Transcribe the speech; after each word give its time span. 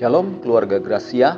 Shalom 0.00 0.40
keluarga 0.40 0.80
Gracia, 0.80 1.36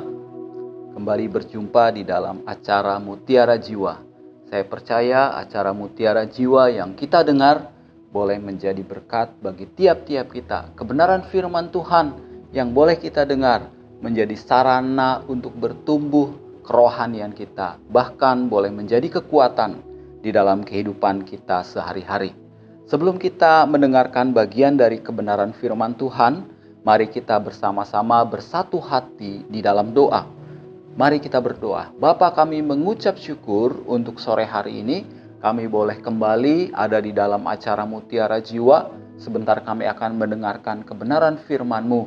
kembali 0.95 1.27
berjumpa 1.27 1.99
di 1.99 2.07
dalam 2.07 2.47
acara 2.47 2.95
Mutiara 2.95 3.59
Jiwa. 3.59 3.99
Saya 4.47 4.63
percaya 4.63 5.35
acara 5.35 5.75
Mutiara 5.75 6.23
Jiwa 6.23 6.71
yang 6.71 6.95
kita 6.95 7.27
dengar 7.27 7.75
boleh 8.15 8.39
menjadi 8.39 8.79
berkat 8.79 9.35
bagi 9.43 9.67
tiap-tiap 9.67 10.31
kita. 10.31 10.71
Kebenaran 10.79 11.27
firman 11.27 11.75
Tuhan 11.75 12.15
yang 12.55 12.71
boleh 12.71 12.95
kita 12.95 13.27
dengar 13.27 13.67
menjadi 13.99 14.39
sarana 14.39 15.19
untuk 15.27 15.59
bertumbuh 15.59 16.31
kerohanian 16.63 17.35
kita, 17.35 17.83
bahkan 17.91 18.47
boleh 18.47 18.71
menjadi 18.71 19.19
kekuatan 19.19 19.83
di 20.23 20.31
dalam 20.31 20.63
kehidupan 20.63 21.27
kita 21.27 21.67
sehari-hari. 21.67 22.31
Sebelum 22.87 23.19
kita 23.19 23.67
mendengarkan 23.67 24.31
bagian 24.31 24.79
dari 24.79 25.03
kebenaran 25.03 25.51
firman 25.51 25.99
Tuhan, 25.99 26.52
Mari 26.83 27.07
kita 27.07 27.39
bersama-sama 27.39 28.19
bersatu 28.27 28.75
hati 28.75 29.47
di 29.47 29.63
dalam 29.63 29.95
doa. 29.95 30.27
Mari 30.99 31.23
kita 31.23 31.39
berdoa. 31.39 31.95
Bapa 31.95 32.35
kami 32.35 32.59
mengucap 32.59 33.15
syukur 33.15 33.87
untuk 33.87 34.19
sore 34.19 34.43
hari 34.43 34.83
ini. 34.83 35.07
Kami 35.39 35.71
boleh 35.71 36.03
kembali 36.03 36.75
ada 36.75 36.99
di 36.99 37.15
dalam 37.15 37.47
acara 37.47 37.87
Mutiara 37.87 38.43
Jiwa. 38.43 38.91
Sebentar 39.15 39.63
kami 39.63 39.87
akan 39.87 40.19
mendengarkan 40.19 40.83
kebenaran 40.83 41.39
firman-Mu. 41.47 42.01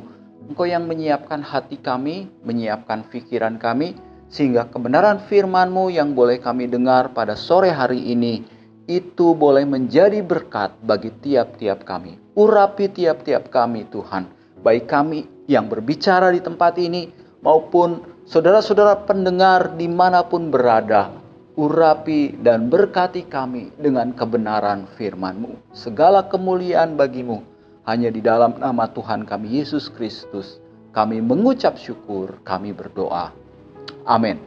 Engkau 0.53 0.69
yang 0.69 0.85
menyiapkan 0.85 1.41
hati 1.41 1.81
kami, 1.81 2.29
menyiapkan 2.45 3.09
pikiran 3.09 3.57
kami, 3.57 3.97
sehingga 4.29 4.69
kebenaran 4.69 5.25
firman-Mu 5.25 5.89
yang 5.89 6.13
boleh 6.13 6.37
kami 6.37 6.69
dengar 6.69 7.17
pada 7.17 7.33
sore 7.33 7.73
hari 7.73 8.13
ini, 8.13 8.45
itu 8.85 9.33
boleh 9.33 9.65
menjadi 9.65 10.21
berkat 10.21 10.77
bagi 10.85 11.09
tiap-tiap 11.17 11.81
kami. 11.81 12.21
Urapi 12.37 12.93
tiap-tiap 12.93 13.49
kami 13.49 13.89
Tuhan 13.89 14.36
baik 14.61 14.89
kami 14.89 15.25
yang 15.47 15.71
berbicara 15.71 16.33
di 16.33 16.43
tempat 16.43 16.75
ini 16.77 17.09
maupun 17.41 18.03
saudara-saudara 18.27 19.07
pendengar 19.07 19.73
di 19.79 19.87
mana 19.87 20.21
pun 20.27 20.51
berada, 20.51 21.13
urapi 21.55 22.35
dan 22.43 22.67
berkati 22.67 23.25
kami 23.25 23.71
dengan 23.79 24.11
kebenaran 24.11 24.85
firman-Mu. 24.99 25.73
Segala 25.73 26.27
kemuliaan 26.27 26.99
bagimu 26.99 27.41
hanya 27.87 28.11
di 28.11 28.19
dalam 28.19 28.59
nama 28.59 28.91
Tuhan 28.91 29.23
kami 29.23 29.63
Yesus 29.63 29.87
Kristus. 29.87 30.59
Kami 30.91 31.21
mengucap 31.21 31.77
syukur, 31.77 32.41
kami 32.41 32.73
berdoa. 32.73 33.29
Amin. 34.03 34.41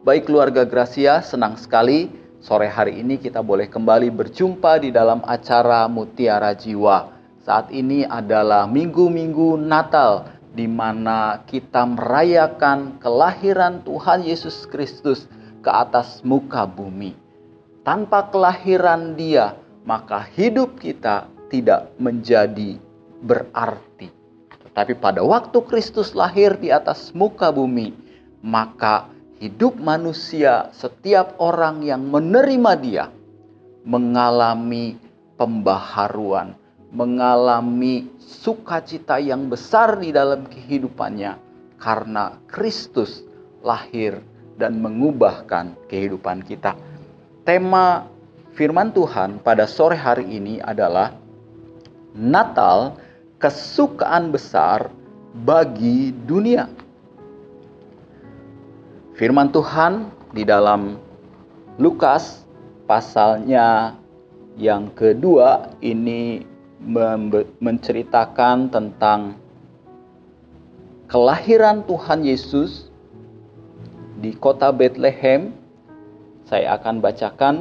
Baik 0.00 0.30
keluarga 0.30 0.64
Gracia, 0.64 1.20
senang 1.20 1.60
sekali 1.60 2.08
sore 2.40 2.70
hari 2.70 3.04
ini 3.04 3.20
kita 3.20 3.44
boleh 3.44 3.68
kembali 3.68 4.08
berjumpa 4.14 4.80
di 4.80 4.94
dalam 4.94 5.20
acara 5.28 5.84
Mutiara 5.90 6.56
Jiwa 6.56 7.15
saat 7.46 7.70
ini 7.70 8.02
adalah 8.02 8.66
minggu-minggu 8.66 9.54
Natal 9.54 10.26
di 10.50 10.66
mana 10.66 11.46
kita 11.46 11.86
merayakan 11.86 12.98
kelahiran 12.98 13.86
Tuhan 13.86 14.26
Yesus 14.26 14.66
Kristus 14.66 15.30
ke 15.62 15.70
atas 15.70 16.26
muka 16.26 16.66
bumi. 16.66 17.14
Tanpa 17.86 18.26
kelahiran 18.34 19.14
Dia, 19.14 19.54
maka 19.86 20.26
hidup 20.26 20.82
kita 20.82 21.30
tidak 21.46 21.94
menjadi 22.02 22.82
berarti. 23.22 24.10
Tetapi 24.66 24.98
pada 24.98 25.22
waktu 25.22 25.62
Kristus 25.70 26.18
lahir 26.18 26.58
di 26.58 26.74
atas 26.74 27.14
muka 27.14 27.54
bumi, 27.54 27.94
maka 28.42 29.06
hidup 29.38 29.78
manusia, 29.78 30.74
setiap 30.74 31.38
orang 31.38 31.86
yang 31.86 32.10
menerima 32.10 32.72
Dia, 32.82 33.06
mengalami 33.86 34.98
pembaharuan 35.38 36.65
mengalami 36.94 38.06
sukacita 38.18 39.18
yang 39.18 39.50
besar 39.50 39.98
di 39.98 40.14
dalam 40.14 40.46
kehidupannya 40.46 41.38
karena 41.82 42.38
Kristus 42.46 43.26
lahir 43.62 44.22
dan 44.56 44.80
mengubahkan 44.80 45.76
kehidupan 45.90 46.46
kita. 46.46 46.78
Tema 47.44 48.08
firman 48.56 48.90
Tuhan 48.94 49.42
pada 49.42 49.68
sore 49.68 49.98
hari 49.98 50.24
ini 50.26 50.62
adalah 50.62 51.12
Natal 52.16 52.96
kesukaan 53.36 54.32
besar 54.32 54.88
bagi 55.44 56.16
dunia. 56.24 56.64
Firman 59.16 59.52
Tuhan 59.52 60.08
di 60.32 60.44
dalam 60.44 60.96
Lukas 61.76 62.44
pasalnya 62.88 63.96
yang 64.56 64.88
kedua 64.96 65.76
ini 65.84 66.55
menceritakan 67.60 68.68
tentang 68.68 69.40
kelahiran 71.08 71.86
Tuhan 71.86 72.26
Yesus 72.26 72.92
di 74.20 74.36
kota 74.36 74.72
Bethlehem. 74.74 75.54
Saya 76.46 76.78
akan 76.78 77.02
bacakan 77.02 77.54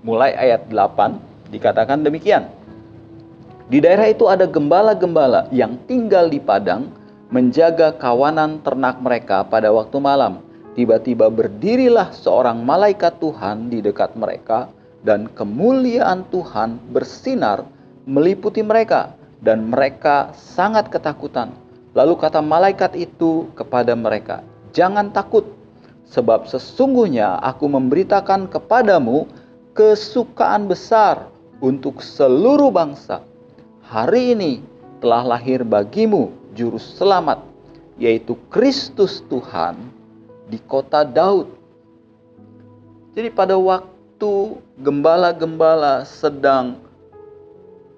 mulai 0.00 0.32
ayat 0.32 0.68
8 0.72 1.52
dikatakan 1.52 2.00
demikian. 2.00 2.48
Di 3.70 3.78
daerah 3.78 4.10
itu 4.10 4.26
ada 4.26 4.50
gembala-gembala 4.50 5.46
yang 5.54 5.78
tinggal 5.86 6.26
di 6.26 6.42
padang 6.42 6.90
menjaga 7.30 7.94
kawanan 7.94 8.58
ternak 8.66 8.98
mereka 8.98 9.46
pada 9.46 9.70
waktu 9.70 10.02
malam. 10.02 10.42
Tiba-tiba 10.74 11.30
berdirilah 11.30 12.10
seorang 12.10 12.62
malaikat 12.62 13.18
Tuhan 13.22 13.70
di 13.70 13.78
dekat 13.82 14.14
mereka 14.18 14.70
dan 15.06 15.30
kemuliaan 15.30 16.26
Tuhan 16.30 16.78
bersinar 16.90 17.62
meliputi 18.08 18.64
mereka 18.64 19.16
dan 19.40 19.72
mereka 19.72 20.32
sangat 20.36 20.92
ketakutan. 20.92 21.52
Lalu 21.96 22.14
kata 22.20 22.38
malaikat 22.38 22.94
itu 22.94 23.50
kepada 23.58 23.98
mereka, 23.98 24.46
"Jangan 24.70 25.10
takut, 25.10 25.42
sebab 26.06 26.46
sesungguhnya 26.46 27.42
aku 27.42 27.66
memberitakan 27.66 28.46
kepadamu 28.46 29.26
kesukaan 29.74 30.70
besar 30.70 31.26
untuk 31.58 31.98
seluruh 31.98 32.70
bangsa. 32.70 33.26
Hari 33.90 34.38
ini 34.38 34.52
telah 35.02 35.26
lahir 35.26 35.66
bagimu 35.66 36.30
juru 36.54 36.78
selamat, 36.78 37.42
yaitu 37.98 38.38
Kristus 38.54 39.26
Tuhan 39.26 39.74
di 40.46 40.62
kota 40.62 41.02
Daud." 41.02 41.50
Jadi 43.18 43.34
pada 43.34 43.58
waktu 43.58 44.62
gembala-gembala 44.78 46.06
sedang 46.06 46.78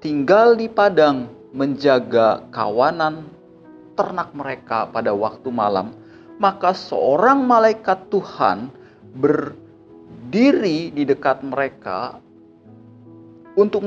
tinggal 0.02 0.58
di 0.58 0.66
padang 0.66 1.30
menjaga 1.54 2.42
kawanan 2.50 3.22
ternak 3.94 4.34
mereka 4.34 4.90
pada 4.90 5.14
waktu 5.14 5.46
malam, 5.54 5.94
maka 6.42 6.74
seorang 6.74 7.46
malaikat 7.46 8.10
Tuhan 8.10 8.66
berdiri 9.14 10.90
di 10.90 11.06
dekat 11.06 11.46
mereka 11.46 12.18
untuk 13.54 13.86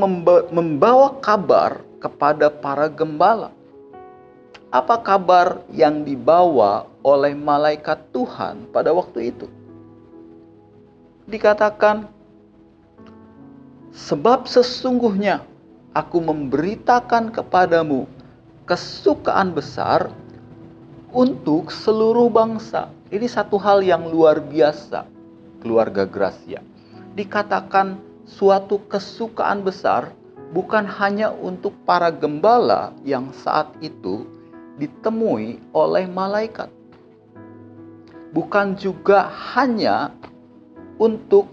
membawa 0.55 1.19
kabar 1.19 1.83
kepada 1.99 2.47
para 2.47 2.87
gembala. 2.87 3.51
Apa 4.71 5.03
kabar 5.03 5.67
yang 5.67 6.07
dibawa 6.07 6.87
oleh 7.03 7.35
malaikat 7.35 7.99
Tuhan 8.15 8.71
pada 8.71 8.95
waktu 8.95 9.35
itu? 9.35 9.47
Dikatakan, 11.27 12.07
sebab 13.95 14.45
sesungguhnya 14.45 15.54
aku 15.95 16.19
memberitakan 16.19 17.31
kepadamu 17.31 18.03
kesukaan 18.67 19.55
besar 19.55 20.11
untuk 21.15 21.71
seluruh 21.71 22.27
bangsa. 22.27 22.91
Ini 23.07 23.23
satu 23.31 23.55
hal 23.55 23.79
yang 23.79 24.11
luar 24.11 24.43
biasa, 24.43 25.07
keluarga 25.63 26.03
Gracia. 26.03 26.59
Dikatakan 27.15 27.95
suatu 28.27 28.83
kesukaan 28.91 29.63
besar 29.63 30.11
bukan 30.51 30.83
hanya 30.83 31.31
untuk 31.31 31.71
para 31.87 32.11
gembala 32.11 32.91
yang 33.07 33.31
saat 33.31 33.71
itu 33.79 34.27
ditemui 34.75 35.63
oleh 35.71 36.03
malaikat. 36.11 36.67
Bukan 38.35 38.75
juga 38.75 39.31
hanya 39.55 40.11
untuk 40.99 41.47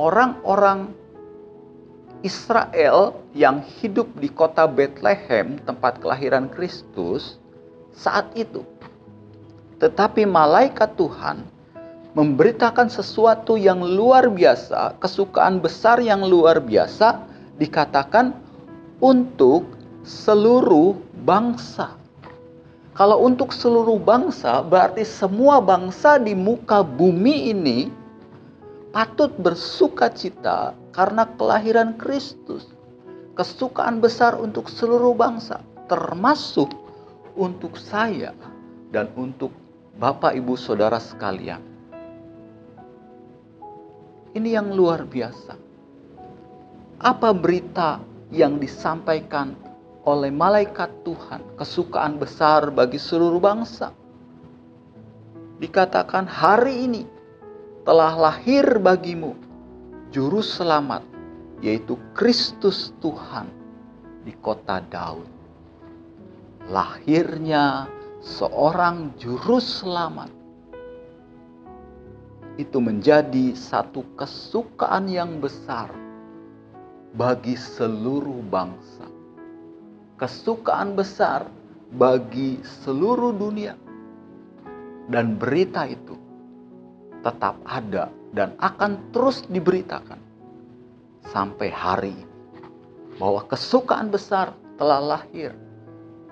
orang-orang 0.00 0.96
Israel 2.22 3.18
yang 3.34 3.62
hidup 3.82 4.06
di 4.18 4.30
kota 4.30 4.70
Bethlehem, 4.70 5.58
tempat 5.66 5.98
kelahiran 5.98 6.46
Kristus, 6.46 7.42
saat 7.90 8.30
itu. 8.38 8.62
Tetapi 9.82 10.22
malaikat 10.22 10.94
Tuhan 10.94 11.42
memberitakan 12.14 12.86
sesuatu 12.86 13.58
yang 13.58 13.82
luar 13.82 14.30
biasa, 14.30 14.94
kesukaan 15.02 15.58
besar 15.58 15.98
yang 15.98 16.22
luar 16.22 16.62
biasa, 16.62 17.26
dikatakan 17.58 18.38
untuk 19.02 19.66
seluruh 20.06 20.94
bangsa. 21.26 21.98
Kalau 22.92 23.24
untuk 23.24 23.50
seluruh 23.50 23.98
bangsa, 23.98 24.62
berarti 24.62 25.02
semua 25.02 25.58
bangsa 25.58 26.20
di 26.20 26.36
muka 26.36 26.84
bumi 26.84 27.50
ini 27.50 27.90
patut 28.92 29.32
bersuka 29.40 30.12
cita 30.12 30.76
karena 30.92 31.24
kelahiran 31.40 31.96
Kristus. 31.96 32.68
Kesukaan 33.32 34.04
besar 34.04 34.36
untuk 34.36 34.68
seluruh 34.68 35.16
bangsa, 35.16 35.64
termasuk 35.88 36.68
untuk 37.32 37.80
saya, 37.80 38.36
dan 38.92 39.08
untuk 39.16 39.56
Bapak, 39.96 40.36
Ibu, 40.36 40.52
Saudara 40.52 41.00
sekalian. 41.00 41.64
Ini 44.36 44.60
yang 44.60 44.76
luar 44.76 45.08
biasa. 45.08 45.56
Apa 47.00 47.32
berita 47.32 48.04
yang 48.28 48.60
disampaikan 48.60 49.56
oleh 50.04 50.28
malaikat 50.28 50.92
Tuhan, 51.08 51.40
kesukaan 51.56 52.20
besar 52.20 52.68
bagi 52.68 53.00
seluruh 53.00 53.40
bangsa? 53.40 53.96
Dikatakan 55.56 56.28
hari 56.28 56.84
ini 56.84 57.02
telah 57.88 58.12
lahir 58.12 58.76
bagimu 58.76 59.51
juru 60.12 60.44
selamat, 60.44 61.00
yaitu 61.64 61.96
Kristus 62.12 62.92
Tuhan 63.00 63.48
di 64.28 64.36
kota 64.44 64.84
Daud. 64.84 65.24
Lahirnya 66.68 67.88
seorang 68.20 69.16
juru 69.16 69.56
selamat 69.56 70.28
itu 72.60 72.76
menjadi 72.76 73.56
satu 73.56 74.04
kesukaan 74.20 75.08
yang 75.08 75.40
besar 75.40 75.88
bagi 77.16 77.56
seluruh 77.56 78.44
bangsa. 78.52 79.08
Kesukaan 80.20 80.92
besar 80.92 81.48
bagi 81.96 82.60
seluruh 82.84 83.32
dunia. 83.32 83.74
Dan 85.08 85.34
berita 85.40 85.88
itu 85.88 86.14
tetap 87.26 87.58
ada 87.66 88.21
dan 88.32 88.56
akan 88.58 89.12
terus 89.12 89.44
diberitakan 89.46 90.18
sampai 91.28 91.68
hari 91.68 92.12
ini. 92.16 92.28
Bahwa 93.20 93.44
kesukaan 93.44 94.08
besar 94.08 94.56
telah 94.80 94.98
lahir 94.98 95.52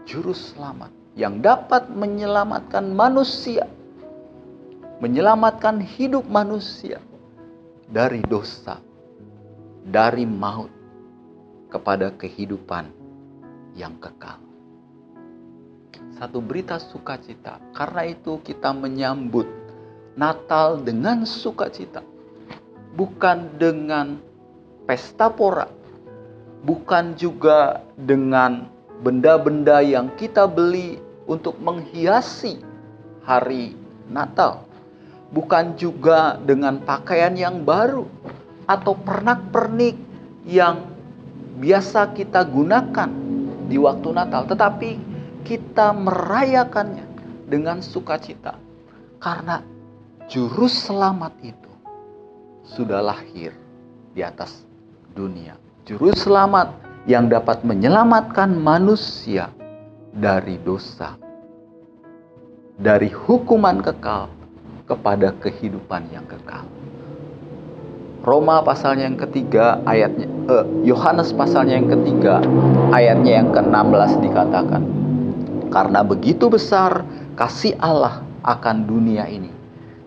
juru 0.08 0.32
selamat 0.32 0.91
yang 1.14 1.44
dapat 1.44 1.93
menyelamatkan 1.93 2.88
manusia, 2.97 3.69
menyelamatkan 5.05 5.79
hidup 5.79 6.25
manusia 6.25 6.99
dari 7.87 8.25
dosa, 8.25 8.81
dari 9.85 10.25
maut 10.25 10.73
kepada 11.69 12.11
kehidupan 12.17 12.88
yang 13.76 13.94
kekal. 14.00 14.41
Satu 16.17 16.41
berita 16.41 16.81
sukacita, 16.81 17.61
karena 17.76 18.08
itu 18.08 18.41
kita 18.43 18.73
menyambut 18.73 19.47
Natal 20.21 20.85
dengan 20.85 21.25
sukacita, 21.25 22.05
bukan 22.93 23.57
dengan 23.57 24.21
pesta 24.85 25.33
pora, 25.33 25.65
bukan 26.61 27.17
juga 27.17 27.81
dengan 27.97 28.69
benda-benda 29.01 29.81
yang 29.81 30.13
kita 30.21 30.45
beli 30.45 31.01
untuk 31.25 31.57
menghiasi 31.65 32.61
hari 33.25 33.73
Natal. 34.13 34.69
Bukan 35.33 35.79
juga 35.81 36.37
dengan 36.43 36.83
pakaian 36.85 37.33
yang 37.39 37.65
baru 37.65 38.05
atau 38.69 38.93
pernak-pernik 38.99 39.97
yang 40.45 40.85
biasa 41.63 42.13
kita 42.13 42.45
gunakan 42.45 43.09
di 43.73 43.79
waktu 43.79 44.09
Natal, 44.11 44.45
tetapi 44.51 44.99
kita 45.47 45.95
merayakannya 45.95 47.07
dengan 47.47 47.79
sukacita. 47.79 48.59
Karena 49.23 49.63
juru 50.31 50.71
selamat 50.71 51.35
itu 51.43 51.73
sudah 52.62 53.03
lahir 53.03 53.50
di 54.15 54.23
atas 54.23 54.62
dunia. 55.11 55.59
Juru 55.82 56.15
selamat 56.15 56.71
yang 57.11 57.27
dapat 57.27 57.67
menyelamatkan 57.67 58.55
manusia 58.55 59.50
dari 60.15 60.55
dosa, 60.62 61.19
dari 62.79 63.11
hukuman 63.11 63.82
kekal 63.82 64.31
kepada 64.87 65.35
kehidupan 65.43 66.06
yang 66.15 66.23
kekal. 66.31 66.62
Roma 68.23 68.62
pasalnya 68.62 69.11
yang 69.11 69.19
ketiga 69.19 69.83
ayatnya 69.83 70.31
eh, 70.47 70.67
Yohanes 70.87 71.35
pasalnya 71.35 71.83
yang 71.83 71.91
ketiga 71.91 72.38
ayatnya 72.94 73.43
yang 73.43 73.49
ke-16 73.50 74.11
dikatakan 74.23 74.83
karena 75.75 76.06
begitu 76.06 76.47
besar 76.47 77.03
kasih 77.35 77.75
Allah 77.81 78.23
akan 78.44 78.85
dunia 78.85 79.25
ini 79.25 79.60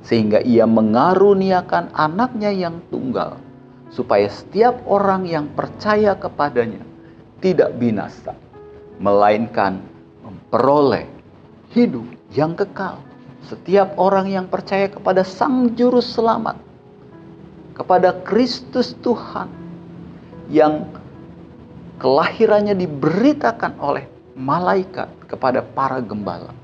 sehingga 0.03 0.44
ia 0.44 0.67
mengaruniakan 0.67 1.95
anaknya 1.95 2.51
yang 2.51 2.83
tunggal 2.91 3.39
supaya 3.88 4.27
setiap 4.27 4.83
orang 4.89 5.23
yang 5.23 5.47
percaya 5.55 6.17
kepadanya 6.17 6.83
tidak 7.39 7.75
binasa, 7.75 8.35
melainkan 9.00 9.83
memperoleh 10.23 11.07
hidup 11.75 12.07
yang 12.31 12.55
kekal. 12.55 13.00
Setiap 13.44 14.00
orang 14.00 14.31
yang 14.31 14.47
percaya 14.47 14.88
kepada 14.88 15.27
Sang 15.27 15.75
Juru 15.75 16.00
Selamat, 16.00 16.55
kepada 17.75 18.15
Kristus 18.23 18.95
Tuhan 19.03 19.51
yang 20.47 20.88
kelahirannya 22.00 22.71
diberitakan 22.71 23.75
oleh 23.83 24.07
malaikat 24.39 25.11
kepada 25.27 25.59
para 25.61 26.00
gembala. 26.00 26.55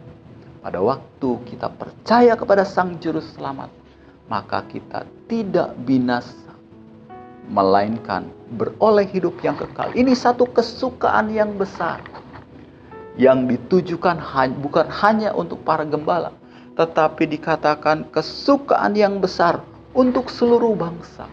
Pada 0.69 0.85
waktu 0.85 1.49
kita 1.49 1.65
percaya 1.65 2.37
kepada 2.37 2.61
Sang 2.61 3.01
Juru 3.01 3.25
Selamat, 3.25 3.73
maka 4.29 4.61
kita 4.69 5.01
tidak 5.25 5.73
binasa 5.81 6.53
melainkan 7.49 8.29
beroleh 8.53 9.09
hidup 9.09 9.33
yang 9.41 9.57
kekal. 9.57 9.89
Ini 9.97 10.13
satu 10.13 10.45
kesukaan 10.45 11.33
yang 11.33 11.57
besar 11.57 12.05
yang 13.17 13.49
ditujukan 13.49 14.21
bukan 14.61 14.85
hanya 14.93 15.33
untuk 15.33 15.57
para 15.65 15.81
gembala, 15.89 16.37
tetapi 16.77 17.25
dikatakan 17.25 18.05
kesukaan 18.13 18.93
yang 18.93 19.17
besar 19.17 19.65
untuk 19.97 20.29
seluruh 20.29 20.77
bangsa. 20.77 21.25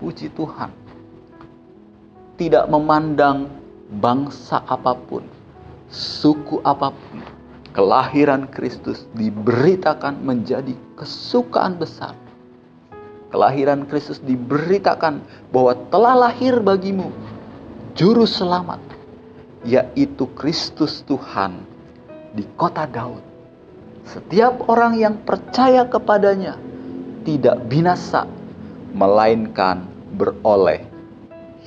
Puji 0.00 0.32
Tuhan. 0.32 0.72
Tidak 2.40 2.64
memandang 2.72 3.52
bangsa 4.00 4.64
apa 4.64 4.96
pun, 4.96 5.28
suku 5.92 6.64
apa 6.64 6.88
pun, 6.88 7.36
kelahiran 7.72 8.48
Kristus 8.48 9.04
diberitakan 9.16 10.20
menjadi 10.24 10.72
kesukaan 10.96 11.76
besar 11.76 12.16
kelahiran 13.28 13.84
Kristus 13.86 14.20
diberitakan 14.24 15.20
bahwa 15.52 15.76
telah 15.92 16.28
lahir 16.28 16.60
bagimu 16.60 17.12
juru 17.92 18.24
selamat 18.24 18.80
yaitu 19.68 20.24
Kristus 20.38 21.04
Tuhan 21.04 21.60
di 22.32 22.44
kota 22.56 22.88
Daud. 22.88 23.20
Setiap 24.08 24.64
orang 24.72 24.96
yang 24.96 25.20
percaya 25.20 25.84
kepadanya 25.84 26.56
tidak 27.28 27.60
binasa 27.68 28.24
melainkan 28.96 29.84
beroleh 30.16 30.80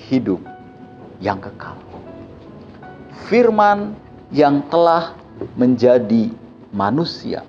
hidup 0.09 0.41
yang 1.21 1.37
kekal. 1.37 1.77
Firman 3.29 3.93
yang 4.33 4.65
telah 4.73 5.13
menjadi 5.57 6.31
manusia. 6.71 7.45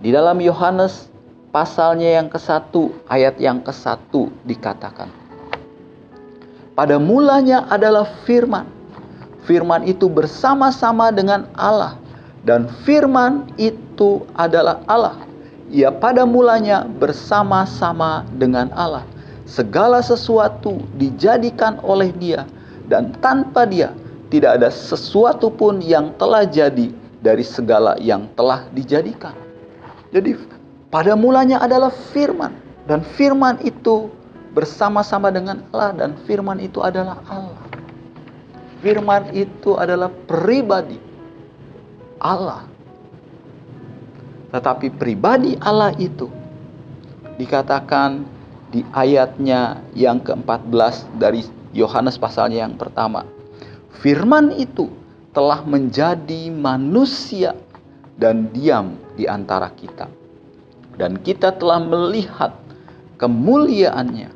Di 0.00 0.10
dalam 0.10 0.40
Yohanes 0.40 1.08
pasalnya 1.54 2.18
yang 2.18 2.28
ke-1, 2.28 2.74
ayat 3.06 3.38
yang 3.38 3.62
ke-1 3.62 4.10
dikatakan. 4.44 5.08
Pada 6.74 6.98
mulanya 6.98 7.70
adalah 7.70 8.10
firman. 8.26 8.66
Firman 9.46 9.86
itu 9.86 10.10
bersama-sama 10.10 11.14
dengan 11.14 11.46
Allah 11.54 11.94
dan 12.44 12.66
firman 12.82 13.48
itu 13.56 14.26
adalah 14.36 14.84
Allah. 14.90 15.16
Ia 15.72 15.94
pada 15.94 16.28
mulanya 16.28 16.84
bersama-sama 16.84 18.26
dengan 18.36 18.68
Allah. 18.76 19.06
Segala 19.48 20.04
sesuatu 20.04 20.80
dijadikan 20.96 21.80
oleh 21.80 22.12
Dia 22.16 22.44
dan 22.88 23.16
tanpa 23.20 23.64
Dia 23.64 23.92
tidak 24.28 24.60
ada 24.60 24.68
sesuatu 24.72 25.52
pun 25.52 25.78
yang 25.78 26.10
telah 26.20 26.44
jadi 26.44 26.92
dari 27.24 27.40
segala 27.40 27.96
yang 27.96 28.28
telah 28.36 28.68
dijadikan. 28.76 29.32
Jadi 30.12 30.36
pada 30.92 31.16
mulanya 31.16 31.64
adalah 31.64 31.88
firman 31.88 32.52
dan 32.84 33.00
firman 33.00 33.56
itu 33.64 34.12
bersama-sama 34.52 35.32
dengan 35.32 35.64
Allah 35.72 35.96
dan 35.96 36.10
firman 36.28 36.60
itu 36.60 36.84
adalah 36.84 37.16
Allah. 37.32 37.64
Firman 38.84 39.32
itu 39.32 39.80
adalah 39.80 40.12
pribadi 40.28 41.00
Allah. 42.20 42.68
Tetapi 44.52 44.92
pribadi 44.94 45.56
Allah 45.64 45.96
itu 45.96 46.28
dikatakan 47.40 48.22
di 48.70 48.86
ayatnya 48.94 49.82
yang 49.96 50.22
ke-14 50.22 51.18
dari 51.18 51.42
Yohanes 51.74 52.20
pasalnya 52.20 52.62
yang 52.68 52.78
pertama. 52.78 53.26
Firman 53.98 54.54
itu 54.54 54.92
telah 55.34 55.66
menjadi 55.66 56.48
manusia 56.54 57.58
dan 58.16 58.48
diam 58.54 58.94
di 59.18 59.26
antara 59.26 59.68
kita 59.74 60.06
dan 60.96 61.18
kita 61.20 61.54
telah 61.58 61.82
melihat 61.82 62.54
kemuliaannya, 63.18 64.30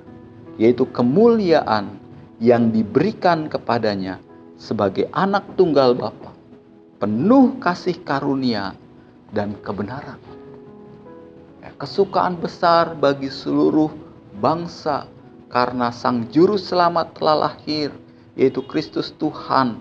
yaitu 0.59 0.85
kemuliaan 0.91 1.99
yang 2.43 2.71
diberikan 2.75 3.51
kepadanya 3.51 4.19
sebagai 4.59 5.07
anak 5.15 5.47
tunggal 5.55 5.95
Bapa, 5.95 6.35
penuh 6.99 7.59
kasih 7.63 7.99
karunia 8.03 8.75
dan 9.31 9.55
kebenaran. 9.63 10.19
Ya, 11.63 11.71
kesukaan 11.79 12.39
besar 12.39 12.95
bagi 12.99 13.31
seluruh 13.31 13.91
bangsa 14.39 15.07
karena 15.51 15.91
Sang 15.95 16.27
Juru 16.31 16.59
Selamat 16.59 17.15
telah 17.19 17.51
lahir, 17.51 17.95
yaitu 18.35 18.63
Kristus 18.67 19.15
Tuhan 19.19 19.79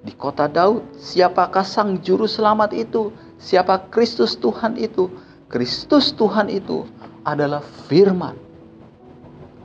di 0.00 0.12
kota 0.16 0.48
Daud. 0.48 0.84
Siapakah 0.96 1.64
Sang 1.64 2.00
Juru 2.00 2.24
Selamat 2.24 2.72
itu? 2.72 3.12
Siapa 3.40 3.88
Kristus 3.92 4.36
Tuhan 4.36 4.76
itu? 4.76 5.08
Kristus 5.50 6.12
Tuhan 6.14 6.48
itu 6.48 6.86
adalah 7.26 7.60
firman 7.90 8.36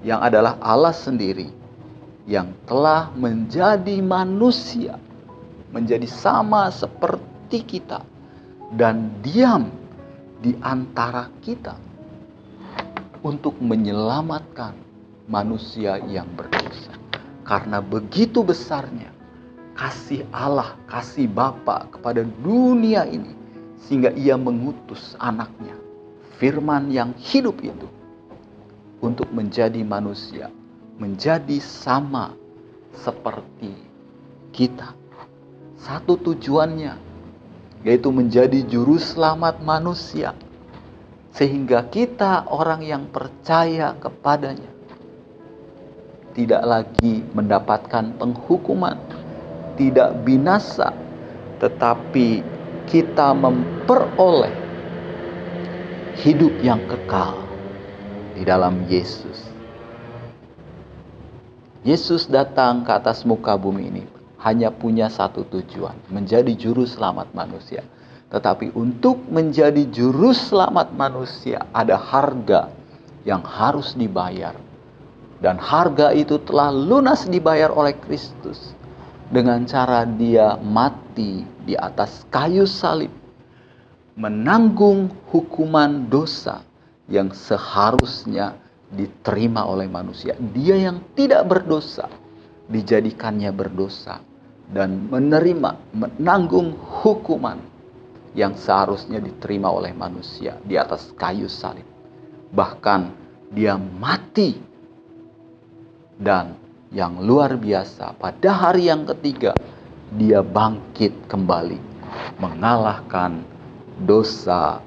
yang 0.04 0.20
adalah 0.22 0.58
Allah 0.60 0.94
sendiri 0.94 1.50
yang 2.26 2.52
telah 2.66 3.14
menjadi 3.14 4.02
manusia, 4.02 4.98
menjadi 5.70 6.10
sama 6.10 6.74
seperti 6.74 7.62
kita 7.62 8.02
dan 8.74 9.14
diam 9.22 9.70
di 10.42 10.58
antara 10.66 11.30
kita 11.46 11.78
untuk 13.22 13.58
menyelamatkan 13.62 14.74
manusia 15.30 16.02
yang 16.10 16.30
berdosa. 16.34 16.94
Karena 17.46 17.78
begitu 17.78 18.42
besarnya 18.42 19.15
kasih 19.76 20.24
Allah, 20.32 20.80
kasih 20.88 21.28
Bapa 21.28 21.92
kepada 21.92 22.24
dunia 22.42 23.04
ini 23.06 23.36
sehingga 23.86 24.10
ia 24.16 24.40
mengutus 24.40 25.14
anaknya, 25.20 25.76
firman 26.40 26.90
yang 26.90 27.12
hidup 27.20 27.60
itu 27.62 27.88
untuk 29.04 29.30
menjadi 29.36 29.84
manusia, 29.84 30.50
menjadi 30.98 31.60
sama 31.60 32.34
seperti 32.96 33.76
kita. 34.56 34.96
Satu 35.76 36.18
tujuannya 36.18 36.98
yaitu 37.86 38.10
menjadi 38.10 38.66
juru 38.66 38.98
selamat 38.98 39.62
manusia 39.62 40.34
sehingga 41.36 41.86
kita 41.86 42.50
orang 42.50 42.82
yang 42.82 43.06
percaya 43.12 43.94
kepadanya 44.02 44.72
tidak 46.36 46.64
lagi 46.68 47.24
mendapatkan 47.32 48.12
penghukuman, 48.20 49.00
tidak 49.76 50.24
binasa, 50.24 50.92
tetapi 51.60 52.44
kita 52.88 53.32
memperoleh 53.36 54.54
hidup 56.20 56.54
yang 56.64 56.80
kekal 56.88 57.44
di 58.36 58.44
dalam 58.48 58.88
Yesus. 58.88 59.52
Yesus 61.86 62.26
datang 62.26 62.82
ke 62.82 62.92
atas 62.98 63.22
muka 63.28 63.54
bumi 63.54 63.94
ini 63.94 64.04
hanya 64.42 64.74
punya 64.74 65.10
satu 65.10 65.46
tujuan, 65.46 65.94
menjadi 66.10 66.50
juru 66.58 66.86
selamat 66.86 67.34
manusia. 67.38 67.86
Tetapi 68.26 68.74
untuk 68.74 69.22
menjadi 69.30 69.86
juru 69.94 70.34
selamat 70.34 70.98
manusia 70.98 71.62
ada 71.70 71.94
harga 71.94 72.74
yang 73.22 73.46
harus 73.46 73.94
dibayar. 73.94 74.58
Dan 75.38 75.62
harga 75.62 76.10
itu 76.16 76.42
telah 76.42 76.74
lunas 76.74 77.30
dibayar 77.30 77.70
oleh 77.70 77.94
Kristus 78.02 78.74
dengan 79.30 79.66
cara 79.66 80.06
dia 80.06 80.58
mati 80.62 81.42
di 81.66 81.74
atas 81.74 82.26
kayu 82.30 82.70
salib 82.70 83.10
menanggung 84.16 85.12
hukuman 85.28 86.08
dosa 86.08 86.64
yang 87.12 87.36
seharusnya 87.36 88.56
diterima 88.90 89.68
oleh 89.68 89.92
manusia. 89.92 90.34
Dia 90.40 90.80
yang 90.80 91.04
tidak 91.14 91.46
berdosa 91.46 92.08
dijadikannya 92.66 93.52
berdosa 93.54 94.24
dan 94.72 95.12
menerima 95.12 95.94
menanggung 95.94 96.74
hukuman 97.04 97.62
yang 98.34 98.58
seharusnya 98.58 99.22
diterima 99.22 99.70
oleh 99.70 99.94
manusia 99.94 100.58
di 100.66 100.76
atas 100.76 101.14
kayu 101.14 101.46
salib. 101.46 101.86
Bahkan 102.50 103.02
dia 103.54 103.78
mati 103.78 104.58
dan 106.18 106.58
yang 106.96 107.20
luar 107.20 107.60
biasa 107.60 108.16
pada 108.16 108.56
hari 108.56 108.88
yang 108.88 109.04
ketiga 109.04 109.52
dia 110.16 110.40
bangkit 110.40 111.12
kembali 111.28 111.78
mengalahkan 112.40 113.44
dosa 114.08 114.80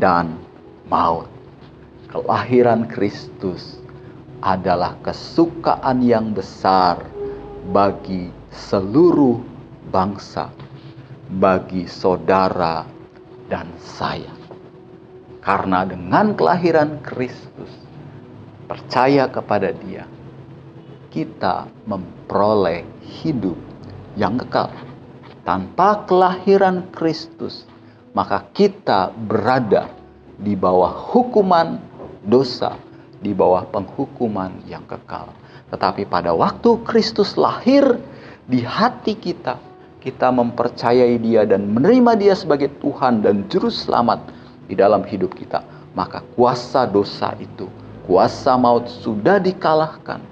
dan 0.00 0.40
maut 0.88 1.28
kelahiran 2.08 2.88
Kristus 2.88 3.78
adalah 4.40 4.96
kesukaan 5.04 6.00
yang 6.00 6.32
besar 6.32 7.04
bagi 7.70 8.32
seluruh 8.50 9.38
bangsa, 9.94 10.50
bagi 11.38 11.84
saudara 11.86 12.82
dan 13.46 13.70
saya. 13.78 14.32
Karena 15.40 15.84
dengan 15.88 16.36
kelahiran 16.36 17.00
Kristus, 17.00 17.72
percaya 18.68 19.28
kepada 19.28 19.72
Dia, 19.72 20.04
kita 21.10 21.68
memperoleh 21.84 22.86
hidup 23.02 23.58
yang 24.14 24.38
kekal. 24.40 24.70
Tanpa 25.44 26.06
kelahiran 26.06 26.86
Kristus, 26.94 27.66
maka 28.14 28.46
kita 28.54 29.10
berada 29.26 29.90
di 30.38 30.54
bawah 30.54 30.94
hukuman 31.10 31.82
dosa 32.24 32.78
di 33.20 33.36
bawah 33.36 33.68
penghukuman 33.68 34.64
yang 34.64 34.84
kekal. 34.88 35.30
Tetapi 35.70 36.08
pada 36.08 36.34
waktu 36.34 36.80
Kristus 36.82 37.36
lahir 37.36 38.00
di 38.48 38.64
hati 38.64 39.14
kita, 39.14 39.60
kita 40.00 40.32
mempercayai 40.32 41.20
Dia 41.20 41.44
dan 41.44 41.70
menerima 41.70 42.16
Dia 42.16 42.34
sebagai 42.34 42.72
Tuhan 42.80 43.20
dan 43.20 43.46
Juru 43.52 43.68
Selamat 43.68 44.24
di 44.66 44.74
dalam 44.74 45.04
hidup 45.04 45.36
kita, 45.36 45.62
maka 45.92 46.24
kuasa 46.34 46.88
dosa 46.88 47.36
itu, 47.38 47.68
kuasa 48.08 48.56
maut 48.56 48.88
sudah 48.88 49.38
dikalahkan. 49.38 50.24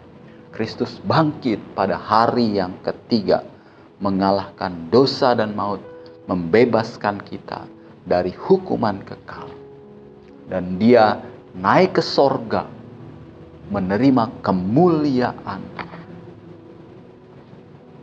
Kristus 0.58 0.98
bangkit 1.06 1.62
pada 1.78 1.94
hari 1.94 2.58
yang 2.58 2.74
ketiga, 2.82 3.46
mengalahkan 4.02 4.90
dosa 4.90 5.30
dan 5.38 5.54
maut, 5.54 5.78
membebaskan 6.26 7.22
kita 7.22 7.62
dari 8.02 8.34
hukuman 8.34 8.98
kekal. 9.06 9.46
Dan 10.50 10.82
Dia 10.82 11.22
naik 11.54 11.94
ke 11.94 12.02
sorga, 12.02 12.66
menerima 13.70 14.42
kemuliaan 14.42 15.62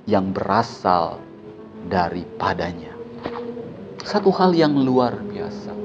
yang 0.07 0.31
berasal 0.31 1.19
daripadanya. 1.91 2.95
Satu 4.07 4.31
hal 4.31 4.55
yang 4.55 4.79
luar 4.79 5.19
biasa. 5.19 5.75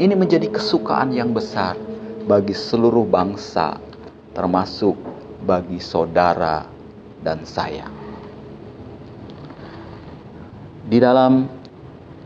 Ini 0.00 0.16
menjadi 0.16 0.48
kesukaan 0.48 1.12
yang 1.12 1.36
besar 1.36 1.76
bagi 2.24 2.56
seluruh 2.56 3.04
bangsa, 3.04 3.76
termasuk 4.32 5.11
bagi 5.42 5.82
saudara 5.82 6.64
dan 7.22 7.42
saya. 7.42 7.86
Di 10.86 10.98
dalam 10.98 11.46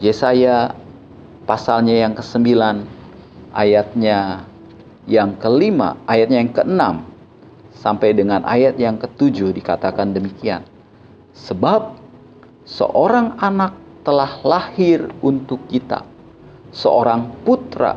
Yesaya 0.01 0.73
pasalnya 1.49 1.95
yang 1.97 2.13
ke-9 2.17 2.49
ayatnya 3.57 4.45
yang 5.07 5.39
kelima, 5.39 5.97
ayatnya 6.05 6.39
yang 6.43 6.53
keenam 6.53 6.95
sampai 7.79 8.11
dengan 8.13 8.43
ayat 8.43 8.75
yang 8.77 8.99
ketujuh 8.99 9.55
dikatakan 9.55 10.11
demikian. 10.11 10.67
Sebab 11.37 11.95
seorang 12.67 13.39
anak 13.39 13.79
telah 14.03 14.43
lahir 14.43 15.07
untuk 15.23 15.63
kita, 15.71 16.03
seorang 16.75 17.31
putra 17.47 17.95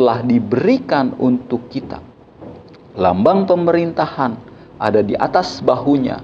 telah 0.00 0.24
diberikan 0.24 1.12
untuk 1.20 1.68
kita. 1.68 2.00
Lambang 2.96 3.44
pemerintahan 3.44 4.47
ada 4.78 5.02
di 5.02 5.14
atas 5.18 5.60
bahunya, 5.62 6.22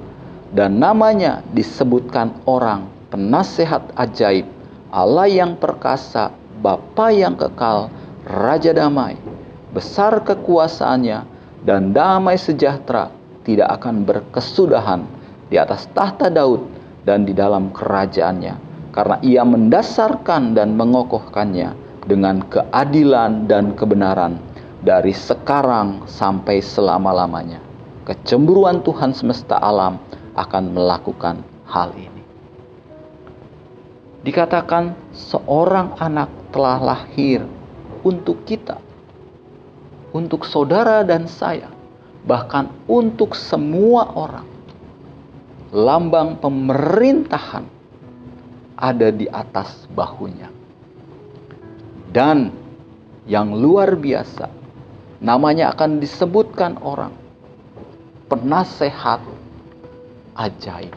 dan 0.55 0.79
namanya 0.79 1.43
disebutkan 1.55 2.35
orang 2.47 2.87
penasehat 3.11 3.95
ajaib, 3.99 4.47
Allah 4.95 5.27
yang 5.31 5.59
perkasa, 5.59 6.31
Bapa 6.63 7.11
yang 7.11 7.35
kekal, 7.35 7.91
Raja 8.25 8.73
damai 8.73 9.21
besar 9.75 10.23
kekuasaannya 10.23 11.27
dan 11.67 11.91
damai 11.91 12.39
sejahtera 12.39 13.11
tidak 13.43 13.83
akan 13.83 14.07
berkesudahan 14.07 15.03
di 15.51 15.59
atas 15.59 15.91
tahta 15.93 16.31
Daud 16.31 16.63
dan 17.03 17.27
di 17.27 17.35
dalam 17.35 17.75
kerajaannya 17.75 18.55
karena 18.95 19.17
ia 19.27 19.43
mendasarkan 19.43 20.55
dan 20.55 20.79
mengokohkannya 20.79 21.75
dengan 22.07 22.47
keadilan 22.47 23.51
dan 23.51 23.75
kebenaran 23.75 24.39
dari 24.87 25.11
sekarang 25.11 26.07
sampai 26.07 26.63
selama-lamanya. 26.63 27.59
Kecemburuan 28.05 28.85
Tuhan 28.85 29.17
semesta 29.17 29.57
alam 29.57 29.97
akan 30.37 30.65
melakukan 30.77 31.41
hal 31.65 31.97
ini. 31.97 32.23
Dikatakan 34.25 34.93
seorang 35.13 35.97
anak 36.01 36.29
telah 36.53 36.81
lahir 36.81 37.45
untuk 38.05 38.45
kita 38.45 38.77
untuk 40.15 40.47
saudara 40.47 41.03
dan 41.03 41.27
saya, 41.27 41.69
bahkan 42.23 42.71
untuk 42.87 43.35
semua 43.35 44.15
orang. 44.15 44.47
Lambang 45.75 46.39
pemerintahan 46.39 47.67
ada 48.79 49.11
di 49.11 49.27
atas 49.27 49.91
bahunya. 49.91 50.55
dan 52.15 52.55
yang 53.27 53.51
luar 53.59 53.99
biasa 53.99 54.47
namanya 55.19 55.75
akan 55.75 55.99
disebutkan 55.99 56.79
orang 56.79 57.11
penasehat 58.29 59.21
ajaib. 60.39 60.95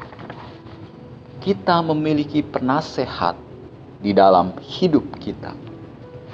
Kita 1.44 1.80
memiliki 1.86 2.44
penasehat 2.44 3.38
di 4.04 4.12
dalam 4.12 4.56
hidup 4.60 5.06
kita. 5.22 5.56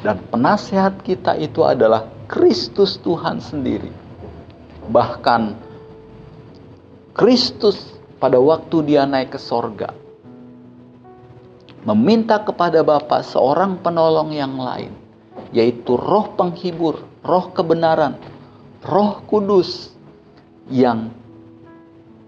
Dan 0.03 0.19
penasehat 0.27 0.99
kita 1.05 1.37
itu 1.39 1.63
adalah 1.63 2.09
Kristus 2.27 2.99
Tuhan 2.99 3.39
sendiri. 3.39 3.91
Bahkan 4.89 5.55
Kristus 7.15 7.93
pada 8.19 8.41
waktu 8.41 8.83
dia 8.83 9.05
naik 9.07 9.37
ke 9.37 9.39
sorga 9.39 10.03
meminta 11.83 12.39
kepada 12.39 12.79
Bapa 12.81 13.19
seorang 13.21 13.79
penolong 13.83 14.31
yang 14.31 14.55
lain 14.55 14.91
yaitu 15.53 15.93
roh 15.93 16.33
penghibur, 16.33 17.05
roh 17.21 17.45
kebenaran, 17.53 18.17
roh 18.81 19.21
kudus 19.29 19.92
yang 20.71 21.11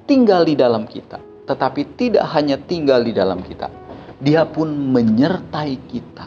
tinggal 0.09 0.43
di 0.43 0.55
dalam 0.57 0.83
kita. 0.89 1.19
Tetapi 1.45 1.93
tidak 1.93 2.25
hanya 2.33 2.57
tinggal 2.57 3.05
di 3.05 3.13
dalam 3.13 3.45
kita, 3.45 3.69
dia 4.17 4.43
pun 4.49 4.71
menyertai 4.71 5.75
kita. 5.85 6.25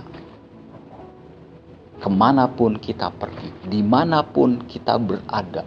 Ke 1.98 2.06
mana 2.06 2.46
pun 2.46 2.78
kita 2.78 3.10
pergi, 3.10 3.50
di 3.66 3.82
mana 3.82 4.22
pun 4.22 4.62
kita 4.62 4.94
berada. 5.02 5.66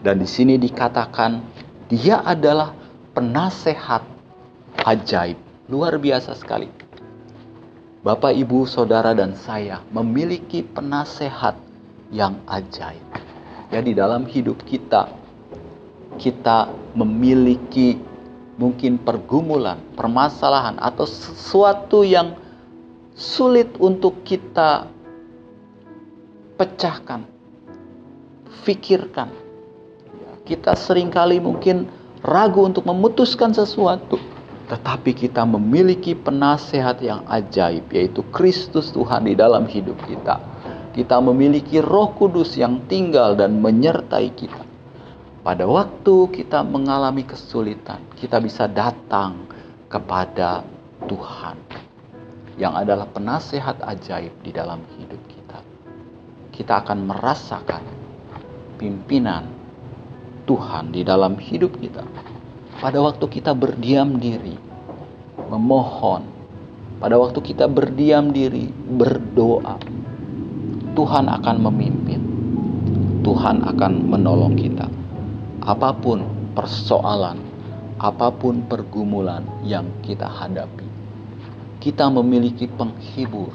Dan 0.00 0.24
di 0.24 0.28
sini 0.28 0.56
dikatakan 0.56 1.44
dia 1.92 2.24
adalah 2.24 2.72
penasehat 3.12 4.00
ajaib. 4.88 5.36
Luar 5.68 6.00
biasa 6.00 6.32
sekali. 6.32 6.70
Bapak, 8.06 8.38
Ibu, 8.38 8.70
Saudara, 8.70 9.12
dan 9.18 9.34
saya 9.34 9.82
memiliki 9.90 10.62
penasehat 10.62 11.58
yang 12.14 12.38
ajaib. 12.46 13.02
Ya, 13.74 13.82
di 13.82 13.98
dalam 13.98 14.30
hidup 14.30 14.62
kita, 14.62 15.10
kita 16.16 16.72
memiliki 16.96 18.00
mungkin 18.56 18.96
pergumulan, 18.96 19.80
permasalahan, 19.94 20.80
atau 20.80 21.04
sesuatu 21.04 22.02
yang 22.02 22.36
sulit 23.12 23.68
untuk 23.76 24.24
kita 24.24 24.88
pecahkan, 26.56 27.28
pikirkan. 28.64 29.28
Ya, 30.16 30.32
kita 30.48 30.72
sering 30.72 31.12
kali 31.12 31.36
mungkin 31.36 31.88
ragu 32.24 32.64
untuk 32.64 32.88
memutuskan 32.88 33.52
sesuatu, 33.52 34.16
tetapi 34.72 35.12
kita 35.12 35.44
memiliki 35.44 36.16
penasehat 36.16 37.04
yang 37.04 37.22
ajaib, 37.28 37.84
yaitu 37.92 38.24
Kristus 38.32 38.88
Tuhan 38.90 39.28
di 39.28 39.36
dalam 39.36 39.68
hidup 39.68 40.00
kita. 40.08 40.40
Kita 40.96 41.20
memiliki 41.20 41.76
Roh 41.84 42.16
Kudus 42.16 42.56
yang 42.56 42.88
tinggal 42.88 43.36
dan 43.36 43.60
menyertai 43.60 44.32
kita 44.32 44.65
pada 45.46 45.62
waktu 45.62 46.26
kita 46.34 46.66
mengalami 46.66 47.22
kesulitan, 47.22 48.02
kita 48.18 48.42
bisa 48.42 48.66
datang 48.66 49.46
kepada 49.86 50.66
Tuhan 51.06 51.54
yang 52.58 52.74
adalah 52.74 53.06
penasehat 53.06 53.78
ajaib 53.78 54.34
di 54.42 54.50
dalam 54.50 54.82
hidup 54.98 55.22
kita. 55.30 55.62
Kita 56.50 56.82
akan 56.82 56.98
merasakan 56.98 57.78
pimpinan 58.74 59.46
Tuhan 60.50 60.90
di 60.90 61.06
dalam 61.06 61.38
hidup 61.38 61.78
kita. 61.78 62.02
Pada 62.82 62.98
waktu 62.98 63.30
kita 63.30 63.54
berdiam 63.54 64.18
diri, 64.18 64.58
memohon, 65.46 66.26
pada 66.98 67.22
waktu 67.22 67.38
kita 67.38 67.70
berdiam 67.70 68.34
diri, 68.34 68.66
berdoa, 68.98 69.78
Tuhan 70.98 71.30
akan 71.30 71.56
memimpin. 71.70 72.20
Tuhan 73.22 73.62
akan 73.62 73.92
menolong 74.10 74.58
kita 74.58 74.95
apa 75.66 75.90
pun 75.98 76.22
persoalan, 76.54 77.42
apa 77.98 78.30
pun 78.30 78.62
pergumulan 78.70 79.42
yang 79.66 79.90
kita 80.06 80.30
hadapi. 80.30 80.86
Kita 81.82 82.06
memiliki 82.06 82.70
penghibur, 82.70 83.50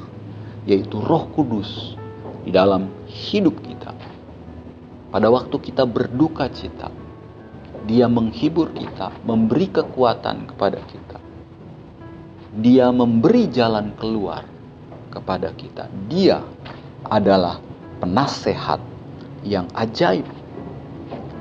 yaitu 0.68 1.00
Roh 1.00 1.24
Kudus 1.32 1.96
di 2.44 2.52
dalam 2.52 2.92
hidup 3.08 3.64
kita. 3.64 3.96
Pada 5.08 5.32
waktu 5.32 5.56
kita 5.56 5.88
berduka 5.88 6.52
cita, 6.52 6.92
Dia 7.82 8.06
menghibur 8.06 8.70
kita, 8.76 9.10
memberi 9.26 9.66
kekuatan 9.72 10.54
kepada 10.54 10.78
kita. 10.86 11.18
Dia 12.60 12.92
memberi 12.92 13.48
jalan 13.48 13.96
keluar 13.96 14.44
kepada 15.10 15.50
kita. 15.56 15.88
Dia 16.06 16.44
adalah 17.08 17.58
penasehat 17.98 18.78
yang 19.42 19.66
ajaib 19.74 20.41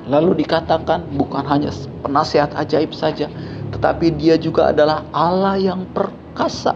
Lalu 0.10 0.42
dikatakan 0.42 1.14
bukan 1.14 1.46
hanya 1.46 1.70
penasihat 2.02 2.58
ajaib 2.58 2.90
saja, 2.90 3.30
tetapi 3.70 4.18
dia 4.18 4.34
juga 4.38 4.74
adalah 4.74 5.06
Allah 5.14 5.62
yang 5.62 5.86
perkasa. 5.94 6.74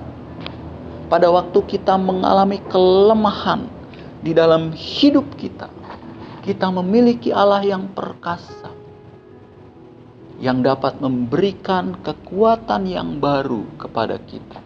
Pada 1.09 1.29
waktu 1.29 1.57
kita 1.65 1.97
mengalami 1.97 2.61
kelemahan 2.69 3.69
di 4.21 4.33
dalam 4.33 4.73
hidup 4.73 5.37
kita, 5.37 5.69
kita 6.45 6.69
memiliki 6.69 7.33
Allah 7.33 7.65
yang 7.65 7.89
perkasa 7.93 8.73
yang 10.35 10.59
dapat 10.59 10.99
memberikan 10.99 11.95
kekuatan 12.03 12.91
yang 12.91 13.23
baru 13.23 13.63
kepada 13.79 14.19
kita. 14.19 14.59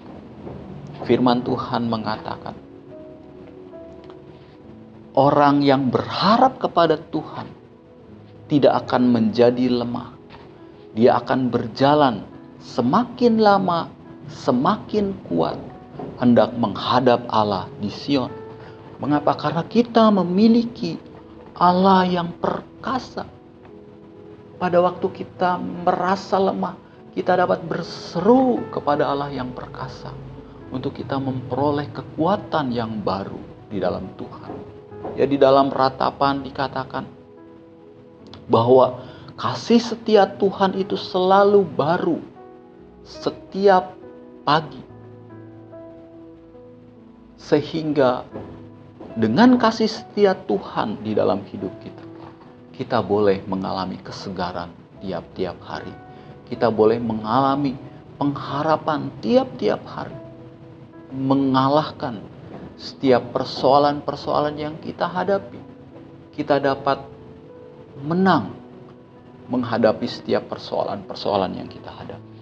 Firman 1.06 1.46
Tuhan 1.46 1.88
mengatakan, 1.88 2.58
orang 5.14 5.62
yang 5.62 5.94
berharap 5.94 6.58
kepada 6.58 6.98
Tuhan 6.98 7.59
tidak 8.50 8.86
akan 8.86 9.14
menjadi 9.14 9.70
lemah. 9.70 10.18
Dia 10.98 11.22
akan 11.22 11.54
berjalan 11.54 12.26
semakin 12.60 13.40
lama, 13.40 13.88
semakin 14.28 15.14
kuat 15.30 15.56
hendak 16.18 16.52
menghadap 16.58 17.24
Allah 17.30 17.70
di 17.80 17.88
Sion. 17.94 18.34
Mengapa? 19.00 19.38
Karena 19.38 19.64
kita 19.64 20.12
memiliki 20.12 21.00
Allah 21.56 22.04
yang 22.10 22.36
perkasa. 22.36 23.24
Pada 24.60 24.84
waktu 24.84 25.08
kita 25.08 25.56
merasa 25.56 26.36
lemah, 26.36 26.76
kita 27.16 27.40
dapat 27.40 27.64
berseru 27.64 28.60
kepada 28.76 29.08
Allah 29.08 29.32
yang 29.32 29.56
perkasa 29.56 30.12
untuk 30.70 31.00
kita 31.00 31.16
memperoleh 31.16 31.88
kekuatan 31.96 32.76
yang 32.76 33.00
baru 33.00 33.40
di 33.72 33.80
dalam 33.80 34.12
Tuhan. 34.20 34.52
Ya 35.16 35.24
di 35.24 35.40
dalam 35.40 35.72
ratapan 35.72 36.44
dikatakan 36.44 37.19
bahwa 38.50 39.06
kasih 39.38 39.80
setia 39.80 40.26
Tuhan 40.26 40.76
itu 40.76 40.98
selalu 40.98 41.64
baru 41.64 42.20
setiap 43.06 43.96
pagi. 44.44 44.82
Sehingga 47.40 48.28
dengan 49.16 49.56
kasih 49.56 49.88
setia 49.88 50.36
Tuhan 50.36 51.00
di 51.06 51.16
dalam 51.16 51.46
hidup 51.48 51.72
kita, 51.80 52.06
kita 52.76 53.00
boleh 53.00 53.40
mengalami 53.48 53.96
kesegaran 54.02 54.70
tiap-tiap 55.00 55.56
hari. 55.64 55.94
Kita 56.50 56.68
boleh 56.74 57.00
mengalami 57.00 57.78
pengharapan 58.20 59.08
tiap-tiap 59.24 59.82
hari. 59.88 60.18
Mengalahkan 61.10 62.22
setiap 62.78 63.34
persoalan-persoalan 63.34 64.56
yang 64.56 64.76
kita 64.78 65.10
hadapi. 65.10 65.58
Kita 66.38 66.62
dapat 66.62 67.02
menang 68.02 68.60
menghadapi 69.50 70.06
setiap 70.06 70.46
persoalan-persoalan 70.54 71.58
yang 71.58 71.66
kita 71.66 71.90
hadapi. 71.90 72.38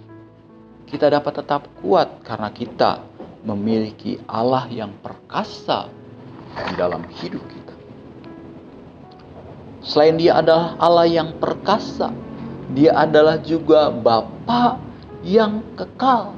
Kita 0.88 1.08
dapat 1.08 1.44
tetap 1.44 1.68
kuat 1.80 2.20
karena 2.24 2.48
kita 2.52 3.04
memiliki 3.44 4.20
Allah 4.28 4.68
yang 4.68 4.92
perkasa 5.00 5.88
di 6.52 6.72
dalam 6.76 7.04
hidup 7.08 7.44
kita. 7.48 7.74
Selain 9.84 10.20
dia 10.20 10.36
adalah 10.40 10.76
Allah 10.76 11.08
yang 11.08 11.40
perkasa, 11.40 12.12
dia 12.76 12.92
adalah 12.92 13.40
juga 13.40 13.88
Bapa 13.88 14.76
yang 15.24 15.64
kekal. 15.76 16.36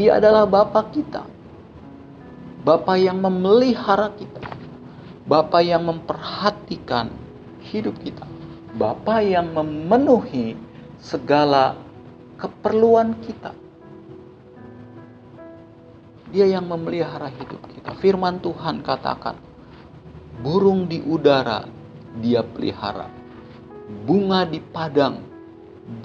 Dia 0.00 0.16
adalah 0.16 0.48
Bapa 0.48 0.80
kita. 0.88 1.28
Bapa 2.64 2.96
yang 2.96 3.20
memelihara 3.20 4.12
kita. 4.16 4.40
Bapa 5.28 5.60
yang 5.60 5.84
memperhatikan 5.84 7.12
hidup 7.68 7.96
kita. 8.00 8.24
Bapa 8.76 9.20
yang 9.20 9.52
memenuhi 9.52 10.56
segala 11.00 11.76
keperluan 12.40 13.16
kita. 13.24 13.52
Dia 16.28 16.44
yang 16.44 16.68
memelihara 16.68 17.32
hidup 17.32 17.60
kita. 17.72 17.96
Firman 17.96 18.40
Tuhan 18.44 18.84
katakan, 18.84 19.36
burung 20.44 20.84
di 20.84 21.00
udara 21.00 21.64
dia 22.20 22.44
pelihara. 22.44 23.08
Bunga 24.04 24.44
di 24.44 24.60
padang 24.60 25.24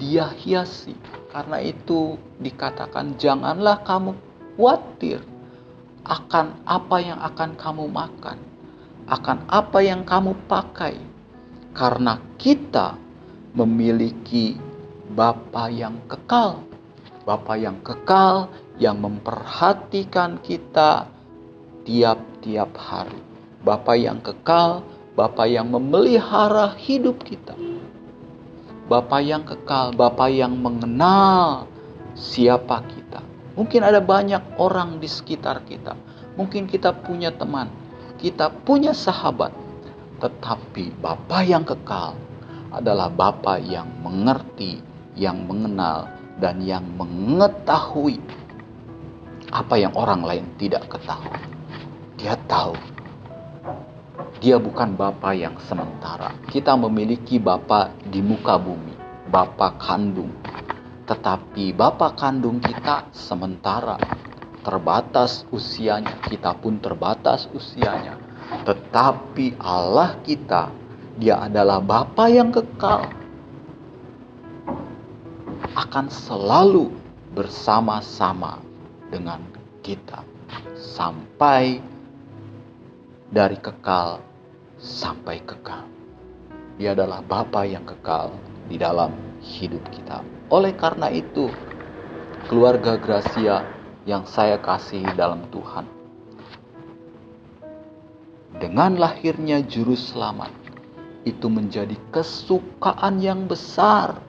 dia 0.00 0.32
hiasi. 0.32 0.96
Karena 1.28 1.60
itu 1.60 2.16
dikatakan 2.40 3.20
janganlah 3.20 3.84
kamu 3.84 4.16
khawatir 4.56 5.20
akan 6.04 6.62
apa 6.68 6.96
yang 7.00 7.18
akan 7.20 7.50
kamu 7.56 7.84
makan, 7.88 8.38
akan 9.08 9.38
apa 9.48 9.78
yang 9.80 10.04
kamu 10.04 10.36
pakai, 10.46 10.94
karena 11.74 12.22
kita 12.38 12.94
memiliki 13.52 14.56
Bapa 15.14 15.68
yang 15.68 16.00
kekal, 16.08 16.64
Bapa 17.26 17.54
yang 17.54 17.78
kekal 17.84 18.48
yang 18.80 18.98
memperhatikan 18.98 20.40
kita 20.42 21.06
tiap-tiap 21.84 22.72
hari, 22.74 23.20
Bapa 23.62 23.94
yang 23.94 24.18
kekal, 24.24 24.82
Bapa 25.14 25.46
yang 25.46 25.70
memelihara 25.70 26.74
hidup 26.74 27.22
kita. 27.22 27.54
Bapa 28.90 29.22
yang 29.22 29.46
kekal, 29.46 29.94
Bapa 29.94 30.26
yang 30.26 30.58
mengenal 30.58 31.70
siapa 32.18 32.82
kita. 32.90 33.22
Mungkin 33.54 33.86
ada 33.86 34.02
banyak 34.02 34.58
orang 34.58 34.98
di 34.98 35.06
sekitar 35.06 35.62
kita. 35.62 35.94
Mungkin 36.34 36.66
kita 36.66 36.90
punya 36.90 37.30
teman, 37.30 37.70
kita 38.18 38.50
punya 38.66 38.90
sahabat. 38.90 39.63
Tetapi 40.22 40.94
Bapa 41.00 41.42
yang 41.42 41.66
kekal 41.66 42.14
adalah 42.70 43.10
Bapa 43.10 43.58
yang 43.58 43.86
mengerti, 44.02 44.82
yang 45.14 45.46
mengenal, 45.46 46.10
dan 46.38 46.58
yang 46.62 46.82
mengetahui 46.98 48.18
apa 49.54 49.74
yang 49.78 49.94
orang 49.94 50.26
lain 50.26 50.46
tidak 50.58 50.90
ketahui. 50.90 51.38
Dia 52.18 52.34
tahu 52.50 52.74
dia 54.44 54.60
bukan 54.60 54.92
Bapa 54.92 55.32
yang 55.32 55.56
sementara. 55.64 56.36
Kita 56.52 56.76
memiliki 56.76 57.40
Bapa 57.40 57.96
di 58.04 58.20
muka 58.20 58.60
bumi, 58.60 58.92
Bapa 59.32 59.72
kandung. 59.80 60.30
Tetapi 61.08 61.72
Bapa 61.72 62.12
kandung 62.12 62.60
kita 62.60 63.08
sementara, 63.08 63.96
terbatas 64.60 65.48
usianya, 65.48 66.20
kita 66.28 66.52
pun 66.60 66.76
terbatas 66.76 67.48
usianya. 67.56 68.20
Tetapi 68.64 69.60
Allah 69.60 70.18
kita, 70.24 70.72
Dia 71.14 71.46
adalah 71.46 71.78
Bapa 71.78 72.26
yang 72.26 72.50
kekal. 72.50 73.06
Akan 75.74 76.10
selalu 76.10 76.90
bersama-sama 77.34 78.62
dengan 79.10 79.42
kita 79.82 80.22
sampai 80.74 81.82
dari 83.30 83.58
kekal 83.58 84.22
sampai 84.78 85.40
kekal. 85.42 85.86
Dia 86.76 86.92
adalah 86.92 87.22
Bapa 87.22 87.62
yang 87.64 87.86
kekal 87.86 88.34
di 88.66 88.76
dalam 88.76 89.14
hidup 89.40 89.82
kita. 89.94 90.20
Oleh 90.50 90.74
karena 90.74 91.08
itu, 91.08 91.48
keluarga 92.50 92.98
Gracia 92.98 93.64
yang 94.04 94.26
saya 94.28 94.60
kasih 94.60 95.06
dalam 95.14 95.46
Tuhan, 95.48 95.86
dengan 98.60 98.98
lahirnya 98.98 99.62
juru 99.64 99.98
selamat 99.98 100.50
itu 101.24 101.46
menjadi 101.48 101.96
kesukaan 102.12 103.18
yang 103.22 103.48
besar 103.48 104.20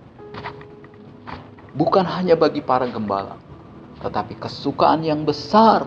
bukan 1.76 2.08
hanya 2.08 2.40
bagi 2.40 2.64
para 2.64 2.88
gembala 2.88 3.38
tetapi 4.02 4.38
kesukaan 4.38 5.04
yang 5.04 5.28
besar 5.28 5.86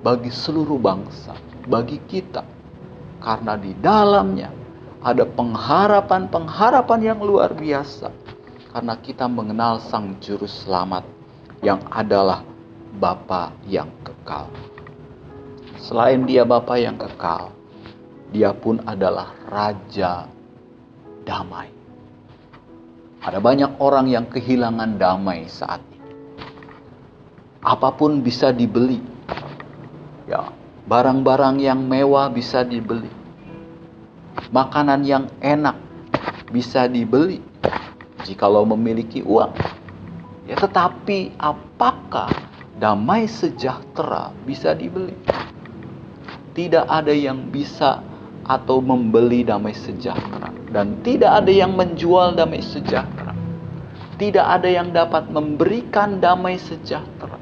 bagi 0.00 0.32
seluruh 0.32 0.76
bangsa 0.76 1.34
bagi 1.66 2.00
kita 2.08 2.44
karena 3.20 3.54
di 3.60 3.76
dalamnya 3.76 4.60
ada 5.00 5.24
pengharapan-pengharapan 5.24 7.00
yang 7.00 7.20
luar 7.20 7.56
biasa. 7.56 8.12
Karena 8.70 8.94
kita 9.00 9.26
mengenal 9.26 9.82
Sang 9.82 10.20
Juru 10.22 10.46
Selamat 10.46 11.02
yang 11.64 11.82
adalah 11.90 12.44
Bapa 13.00 13.50
yang 13.66 13.90
kekal. 14.06 14.46
Selain 15.80 16.22
dia 16.28 16.46
Bapa 16.46 16.78
yang 16.78 16.94
kekal, 17.00 17.50
dia 18.30 18.54
pun 18.54 18.82
adalah 18.86 19.34
Raja 19.46 20.26
damai. 21.26 21.70
Ada 23.20 23.36
banyak 23.36 23.76
orang 23.82 24.08
yang 24.08 24.26
kehilangan 24.30 24.96
damai 24.96 25.44
saat 25.50 25.84
ini. 25.92 26.10
Apa 27.60 27.92
pun 27.92 28.24
bisa 28.24 28.48
dibeli. 28.48 29.02
Ya, 30.24 30.48
Barang-barang 30.90 31.62
yang 31.62 31.86
mewah 31.86 32.26
bisa 32.34 32.66
dibeli. 32.66 33.06
Makanan 34.50 35.06
yang 35.06 35.30
enak 35.38 35.78
bisa 36.50 36.90
dibeli 36.90 37.38
jikalau 38.26 38.66
memiliki 38.66 39.22
uang. 39.22 39.54
Ya, 40.50 40.58
tetapi 40.58 41.38
apakah 41.38 42.34
damai 42.74 43.30
sejahtera 43.30 44.34
bisa 44.42 44.74
dibeli? 44.74 45.14
Tidak 46.58 46.90
ada 46.90 47.14
yang 47.14 47.54
bisa 47.54 48.02
atau 48.50 48.82
membeli 48.82 49.46
damai 49.46 49.70
sejahtera 49.70 50.50
dan 50.74 50.98
tidak 51.06 51.42
ada 51.42 51.52
yang 51.54 51.78
menjual 51.78 52.34
damai 52.34 52.58
sejahtera. 52.62 53.34
Tidak 54.18 54.42
ada 54.42 54.68
yang 54.68 54.90
dapat 54.90 55.30
memberikan 55.30 56.18
damai 56.18 56.58
sejahtera 56.58 57.38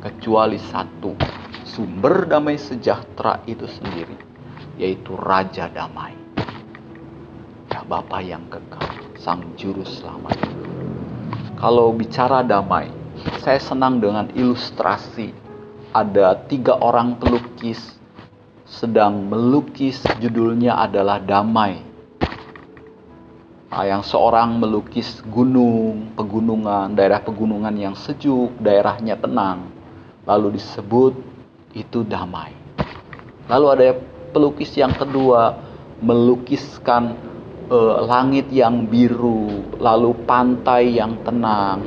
kecuali 0.00 0.56
satu, 0.56 1.12
sumber 1.62 2.24
damai 2.24 2.56
sejahtera 2.56 3.44
itu 3.44 3.68
sendiri, 3.68 4.16
yaitu 4.80 5.12
Raja 5.14 5.68
Damai. 5.70 6.16
Ya, 7.70 7.86
Bapa 7.86 8.18
yang 8.18 8.50
kekal, 8.50 9.14
Sang 9.22 9.54
Juru 9.54 9.86
Selamat. 9.86 10.34
Kalau 11.54 11.94
bicara 11.94 12.42
damai, 12.42 12.90
saya 13.44 13.60
senang 13.60 14.02
dengan 14.02 14.26
ilustrasi. 14.34 15.36
Ada 15.90 16.46
tiga 16.46 16.78
orang 16.78 17.18
pelukis 17.18 17.99
sedang 18.70 19.26
melukis 19.26 19.98
judulnya 20.22 20.78
adalah 20.78 21.18
damai. 21.18 21.82
Nah, 23.70 23.86
yang 23.86 24.02
seorang 24.02 24.58
melukis 24.58 25.22
gunung, 25.26 26.14
pegunungan, 26.14 26.94
daerah 26.94 27.22
pegunungan 27.22 27.74
yang 27.74 27.94
sejuk, 27.98 28.54
daerahnya 28.62 29.18
tenang. 29.18 29.70
Lalu 30.26 30.58
disebut 30.58 31.14
itu 31.74 32.02
damai. 32.06 32.54
Lalu 33.50 33.66
ada 33.70 33.86
pelukis 34.30 34.74
yang 34.78 34.94
kedua 34.94 35.58
melukiskan 36.02 37.14
uh, 37.70 38.06
langit 38.06 38.50
yang 38.50 38.86
biru, 38.86 39.66
lalu 39.78 40.14
pantai 40.26 40.98
yang 40.98 41.18
tenang, 41.22 41.82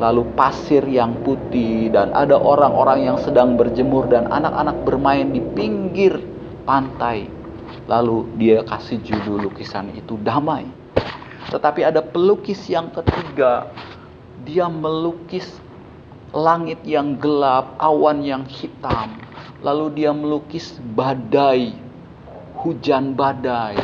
lalu 0.00 0.24
pasir 0.32 0.80
yang 0.88 1.20
putih 1.20 1.92
dan 1.92 2.08
ada 2.16 2.40
orang-orang 2.40 3.04
yang 3.04 3.20
sedang 3.20 3.60
berjemur 3.60 4.08
dan 4.08 4.32
anak-anak 4.32 4.80
bermain 4.88 5.28
di 5.28 5.44
pinggir 5.52 6.16
pantai. 6.64 7.28
Lalu 7.84 8.24
dia 8.40 8.64
kasih 8.64 9.04
judul 9.04 9.52
lukisan 9.52 9.92
itu 9.92 10.16
damai. 10.24 10.64
Tetapi 11.52 11.84
ada 11.84 12.00
pelukis 12.00 12.64
yang 12.72 12.88
ketiga, 12.96 13.68
dia 14.48 14.72
melukis 14.72 15.60
langit 16.32 16.80
yang 16.88 17.20
gelap, 17.20 17.76
awan 17.76 18.24
yang 18.24 18.48
hitam. 18.48 19.20
Lalu 19.60 20.00
dia 20.00 20.16
melukis 20.16 20.80
badai, 20.96 21.76
hujan 22.56 23.12
badai. 23.12 23.76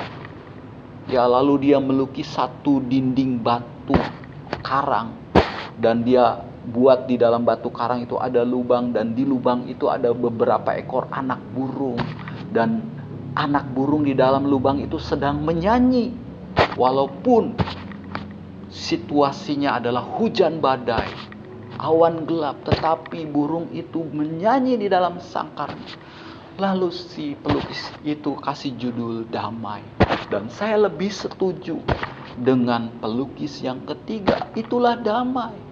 Ya, 1.12 1.28
lalu 1.28 1.70
dia 1.70 1.78
melukis 1.78 2.26
satu 2.32 2.80
dinding 2.80 3.38
batu 3.44 3.94
karang 4.64 5.25
dan 5.78 6.02
dia 6.02 6.42
buat 6.66 7.06
di 7.06 7.14
dalam 7.20 7.46
batu 7.46 7.70
karang 7.70 8.02
itu 8.02 8.18
ada 8.18 8.42
lubang 8.42 8.90
dan 8.90 9.14
di 9.14 9.22
lubang 9.22 9.70
itu 9.70 9.86
ada 9.86 10.10
beberapa 10.10 10.74
ekor 10.74 11.06
anak 11.14 11.38
burung 11.54 12.00
dan 12.50 12.82
anak 13.38 13.70
burung 13.70 14.02
di 14.02 14.16
dalam 14.16 14.48
lubang 14.48 14.82
itu 14.82 14.98
sedang 14.98 15.44
menyanyi 15.46 16.10
walaupun 16.74 17.54
situasinya 18.72 19.78
adalah 19.78 20.02
hujan 20.02 20.58
badai 20.58 21.36
awan 21.80 22.24
gelap, 22.24 22.60
tetapi 22.64 23.28
burung 23.28 23.68
itu 23.72 24.04
menyanyi 24.04 24.80
di 24.80 24.88
dalam 24.88 25.20
sangkarnya. 25.20 25.96
Lalu 26.56 26.88
si 26.88 27.36
pelukis 27.36 27.92
itu 28.00 28.32
kasih 28.40 28.72
judul 28.80 29.28
damai. 29.28 29.84
Dan 30.32 30.48
saya 30.48 30.88
lebih 30.88 31.12
setuju 31.12 31.78
dengan 32.40 32.90
pelukis 32.98 33.60
yang 33.60 33.84
ketiga, 33.84 34.48
itulah 34.56 34.96
damai. 34.96 35.65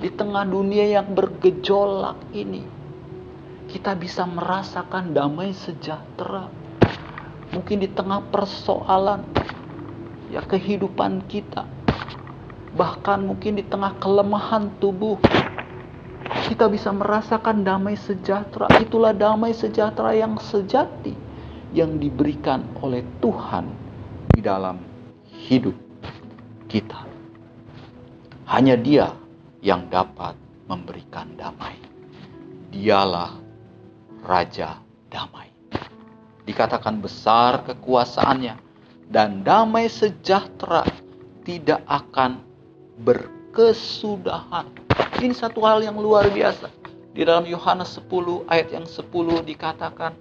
Di 0.00 0.08
tengah 0.08 0.48
dunia 0.48 0.96
yang 0.96 1.12
bergejolak 1.12 2.16
ini, 2.32 2.64
kita 3.68 3.92
bisa 3.92 4.24
merasakan 4.24 5.12
damai 5.12 5.52
sejahtera. 5.52 6.48
Mungkin 7.52 7.84
di 7.84 7.88
tengah 7.92 8.24
persoalan 8.32 9.28
ya 10.32 10.40
kehidupan 10.40 11.28
kita, 11.28 11.68
bahkan 12.72 13.28
mungkin 13.28 13.60
di 13.60 13.64
tengah 13.68 13.92
kelemahan 14.00 14.72
tubuh, 14.80 15.20
kita 16.48 16.72
bisa 16.72 16.96
merasakan 16.96 17.60
damai 17.60 18.00
sejahtera. 18.00 18.72
Itulah 18.80 19.12
damai 19.12 19.52
sejahtera 19.52 20.16
yang 20.16 20.40
sejati 20.40 21.12
yang 21.76 22.00
diberikan 22.00 22.64
oleh 22.80 23.04
Tuhan 23.20 23.68
di 24.32 24.40
dalam 24.40 24.80
hidup 25.28 25.76
kita. 26.72 27.04
Hanya 28.48 28.80
Dia 28.80 29.19
yang 29.60 29.88
dapat 29.92 30.36
memberikan 30.68 31.36
damai. 31.36 31.76
Dialah 32.72 33.36
Raja 34.20 34.80
damai. 35.08 35.48
Dikatakan 36.44 37.00
besar 37.00 37.64
kekuasaannya 37.68 38.56
dan 39.08 39.42
damai 39.44 39.88
sejahtera 39.88 40.84
tidak 41.44 41.80
akan 41.88 42.44
berkesudahan. 43.00 44.68
Ini 45.20 45.34
satu 45.36 45.64
hal 45.64 45.84
yang 45.84 45.96
luar 45.96 46.28
biasa. 46.28 46.68
Di 47.10 47.26
dalam 47.26 47.42
Yohanes 47.42 47.98
10 47.98 48.46
ayat 48.46 48.70
yang 48.70 48.86
10 48.86 49.42
dikatakan 49.42 50.14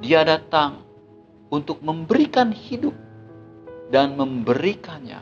dia 0.00 0.24
datang 0.24 0.80
untuk 1.52 1.84
memberikan 1.84 2.50
hidup 2.50 2.96
dan 3.92 4.16
memberikannya 4.16 5.20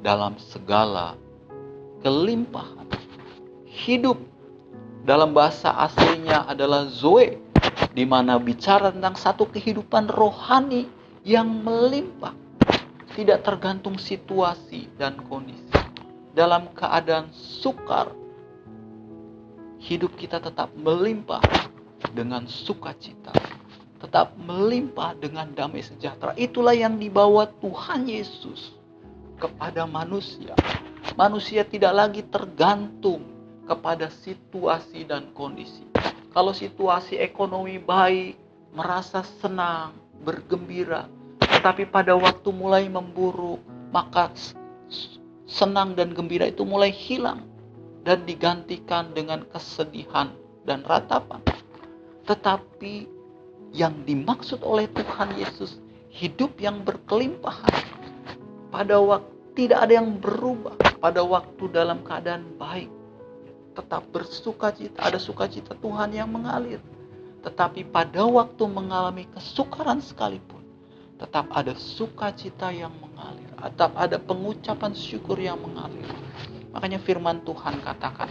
dalam 0.00 0.38
segala 0.38 1.18
kelimpahan. 2.02 2.86
Hidup 3.66 4.20
dalam 5.02 5.34
bahasa 5.34 5.74
aslinya 5.74 6.46
adalah 6.46 6.86
zoe, 6.86 7.40
di 7.90 8.04
mana 8.06 8.38
bicara 8.38 8.94
tentang 8.94 9.18
satu 9.18 9.48
kehidupan 9.50 10.06
rohani 10.12 10.86
yang 11.26 11.48
melimpah, 11.62 12.34
tidak 13.14 13.42
tergantung 13.42 13.98
situasi 13.98 14.90
dan 14.98 15.18
kondisi. 15.26 15.66
Dalam 16.32 16.70
keadaan 16.72 17.28
sukar, 17.34 18.08
hidup 19.82 20.14
kita 20.16 20.38
tetap 20.40 20.70
melimpah 20.78 21.42
dengan 22.14 22.46
sukacita, 22.46 23.34
tetap 24.00 24.32
melimpah 24.38 25.18
dengan 25.18 25.50
damai 25.52 25.82
sejahtera. 25.82 26.32
Itulah 26.38 26.72
yang 26.72 26.96
dibawa 26.96 27.50
Tuhan 27.60 28.08
Yesus 28.08 28.72
kepada 29.36 29.84
manusia. 29.84 30.54
Manusia 31.12 31.60
tidak 31.68 31.92
lagi 31.92 32.22
tergantung 32.24 33.28
kepada 33.68 34.08
situasi 34.08 35.04
dan 35.04 35.28
kondisi. 35.36 35.84
Kalau 36.32 36.56
situasi 36.56 37.20
ekonomi 37.20 37.76
baik, 37.76 38.40
merasa 38.72 39.20
senang, 39.44 39.92
bergembira, 40.24 41.04
tetapi 41.36 41.84
pada 41.92 42.16
waktu 42.16 42.48
mulai 42.48 42.88
memburuk, 42.88 43.60
maka 43.92 44.32
senang 45.44 45.92
dan 45.92 46.16
gembira 46.16 46.48
itu 46.48 46.64
mulai 46.64 46.88
hilang 46.88 47.44
dan 48.08 48.24
digantikan 48.24 49.12
dengan 49.12 49.44
kesedihan 49.52 50.32
dan 50.64 50.80
ratapan. 50.88 51.44
Tetapi 52.24 53.04
yang 53.76 54.00
dimaksud 54.08 54.64
oleh 54.64 54.88
Tuhan 54.96 55.36
Yesus 55.36 55.76
hidup 56.08 56.56
yang 56.56 56.80
berkelimpahan 56.80 57.84
pada 58.72 58.96
waktu 58.96 59.32
tidak 59.52 59.84
ada 59.84 60.00
yang 60.00 60.16
berubah 60.16 60.81
pada 61.02 61.18
waktu 61.26 61.66
dalam 61.74 62.06
keadaan 62.06 62.46
baik 62.54 62.86
tetap 63.74 64.06
bersuka 64.14 64.70
cita, 64.70 65.02
ada 65.02 65.18
sukacita 65.18 65.74
Tuhan 65.74 66.14
yang 66.14 66.30
mengalir. 66.30 66.78
Tetapi 67.42 67.90
pada 67.90 68.22
waktu 68.22 68.62
mengalami 68.70 69.26
kesukaran 69.34 69.98
sekalipun, 69.98 70.62
tetap 71.18 71.50
ada 71.50 71.74
sukacita 71.74 72.70
yang 72.70 72.94
mengalir, 73.02 73.50
tetap 73.50 73.90
ada 73.98 74.20
pengucapan 74.22 74.94
syukur 74.94 75.34
yang 75.42 75.58
mengalir. 75.58 76.06
Makanya 76.70 77.02
firman 77.02 77.42
Tuhan 77.42 77.82
katakan, 77.82 78.30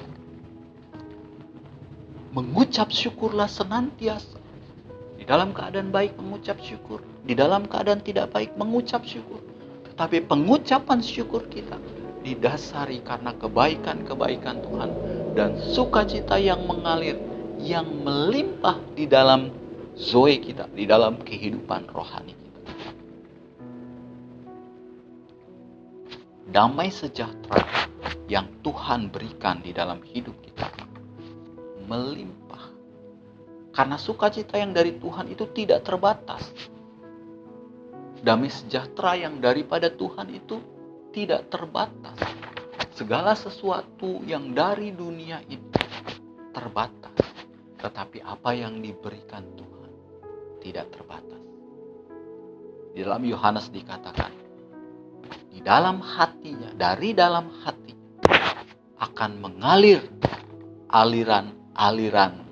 mengucap 2.32 2.88
syukurlah 2.88 3.52
senantiasa. 3.52 4.40
Di 5.20 5.28
dalam 5.28 5.52
keadaan 5.52 5.92
baik 5.92 6.16
mengucap 6.18 6.58
syukur, 6.64 7.04
di 7.28 7.36
dalam 7.36 7.68
keadaan 7.68 8.00
tidak 8.00 8.32
baik 8.32 8.56
mengucap 8.56 9.04
syukur. 9.04 9.44
Tetapi 9.92 10.26
pengucapan 10.26 11.04
syukur 11.04 11.46
kita 11.52 11.78
didasari 12.22 13.02
karena 13.02 13.34
kebaikan-kebaikan 13.36 14.62
Tuhan 14.62 14.90
dan 15.34 15.58
sukacita 15.58 16.38
yang 16.38 16.66
mengalir 16.70 17.18
yang 17.62 17.86
melimpah 18.02 18.82
di 18.98 19.06
dalam 19.06 19.54
zoe 19.94 20.42
kita, 20.42 20.66
di 20.74 20.90
dalam 20.90 21.22
kehidupan 21.22 21.90
rohani 21.94 22.34
kita. 22.34 22.62
Damai 26.52 26.90
sejahtera 26.90 27.64
yang 28.28 28.50
Tuhan 28.66 29.14
berikan 29.14 29.62
di 29.62 29.72
dalam 29.72 30.02
hidup 30.04 30.36
kita 30.42 30.68
melimpah. 31.92 32.72
Karena 33.72 34.00
sukacita 34.00 34.56
yang 34.56 34.72
dari 34.72 34.96
Tuhan 34.96 35.32
itu 35.32 35.48
tidak 35.52 35.84
terbatas. 35.84 36.48
Damai 38.24 38.52
sejahtera 38.52 39.20
yang 39.20 39.44
daripada 39.44 39.92
Tuhan 39.92 40.32
itu 40.32 40.60
tidak 41.12 41.52
terbatas. 41.52 42.17
Segala 42.95 43.36
sesuatu 43.36 44.24
yang 44.24 44.56
dari 44.56 44.95
dunia 44.95 45.43
itu 45.47 45.80
terbatas. 46.56 47.15
Tetapi 47.80 48.24
apa 48.24 48.52
yang 48.56 48.80
diberikan 48.80 49.43
Tuhan 49.56 49.91
tidak 50.63 50.91
terbatas. 50.95 51.43
Di 52.91 53.02
dalam 53.04 53.24
Yohanes 53.24 53.71
dikatakan, 53.71 54.32
di 55.52 55.60
dalam 55.63 56.04
hatinya, 56.04 56.76
dari 56.76 57.15
dalam 57.15 57.47
hati 57.63 57.95
akan 59.00 59.32
mengalir 59.39 60.04
aliran-aliran 60.91 62.43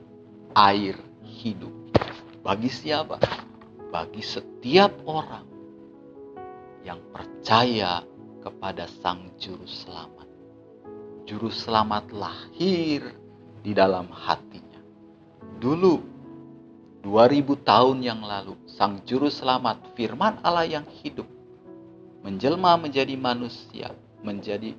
air 0.55 0.97
hidup. 1.21 1.71
Bagi 2.41 2.71
siapa? 2.71 3.19
Bagi 3.91 4.23
setiap 4.23 4.95
orang 5.05 5.45
yang 6.81 7.03
percaya 7.13 8.01
kepada 8.39 8.87
Sang 9.03 9.35
Juru 9.37 9.67
Selamat. 9.67 10.27
Juru 11.27 11.51
Selamat 11.53 12.09
lahir 12.09 13.13
di 13.61 13.71
dalam 13.75 14.09
hatinya. 14.09 14.81
Dulu, 15.59 15.95
2000 17.03 17.67
tahun 17.67 17.97
yang 18.01 18.23
lalu, 18.23 18.55
Sang 18.65 19.03
Juru 19.03 19.27
Selamat, 19.29 19.93
firman 19.93 20.39
Allah 20.41 20.65
yang 20.65 20.87
hidup, 21.03 21.27
menjelma 22.23 22.79
menjadi 22.79 23.13
manusia, 23.19 23.93
menjadi 24.23 24.75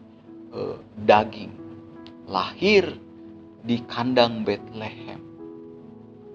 uh, 0.52 0.80
daging, 1.06 1.52
lahir 2.28 2.96
di 3.64 3.80
kandang 3.86 4.42
Bethlehem. 4.42 5.20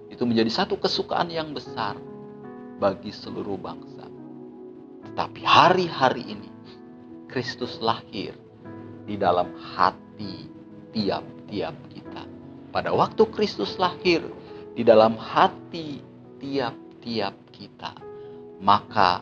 Itu 0.09 0.23
menjadi 0.23 0.63
satu 0.63 0.79
kesukaan 0.79 1.27
yang 1.33 1.51
besar 1.51 1.97
bagi 2.79 3.11
seluruh 3.11 3.59
bangsa. 3.59 4.07
Tetapi 5.11 5.41
hari-hari 5.43 6.23
ini 6.23 6.54
Kristus 7.35 7.83
lahir 7.83 8.31
di 9.03 9.19
dalam 9.19 9.51
hati 9.59 10.47
tiap-tiap 10.95 11.75
kita. 11.91 12.23
Pada 12.71 12.95
waktu 12.95 13.27
Kristus 13.27 13.75
lahir 13.75 14.23
di 14.71 14.87
dalam 14.87 15.19
hati 15.19 15.99
tiap-tiap 16.39 17.35
kita, 17.51 17.91
maka 18.63 19.19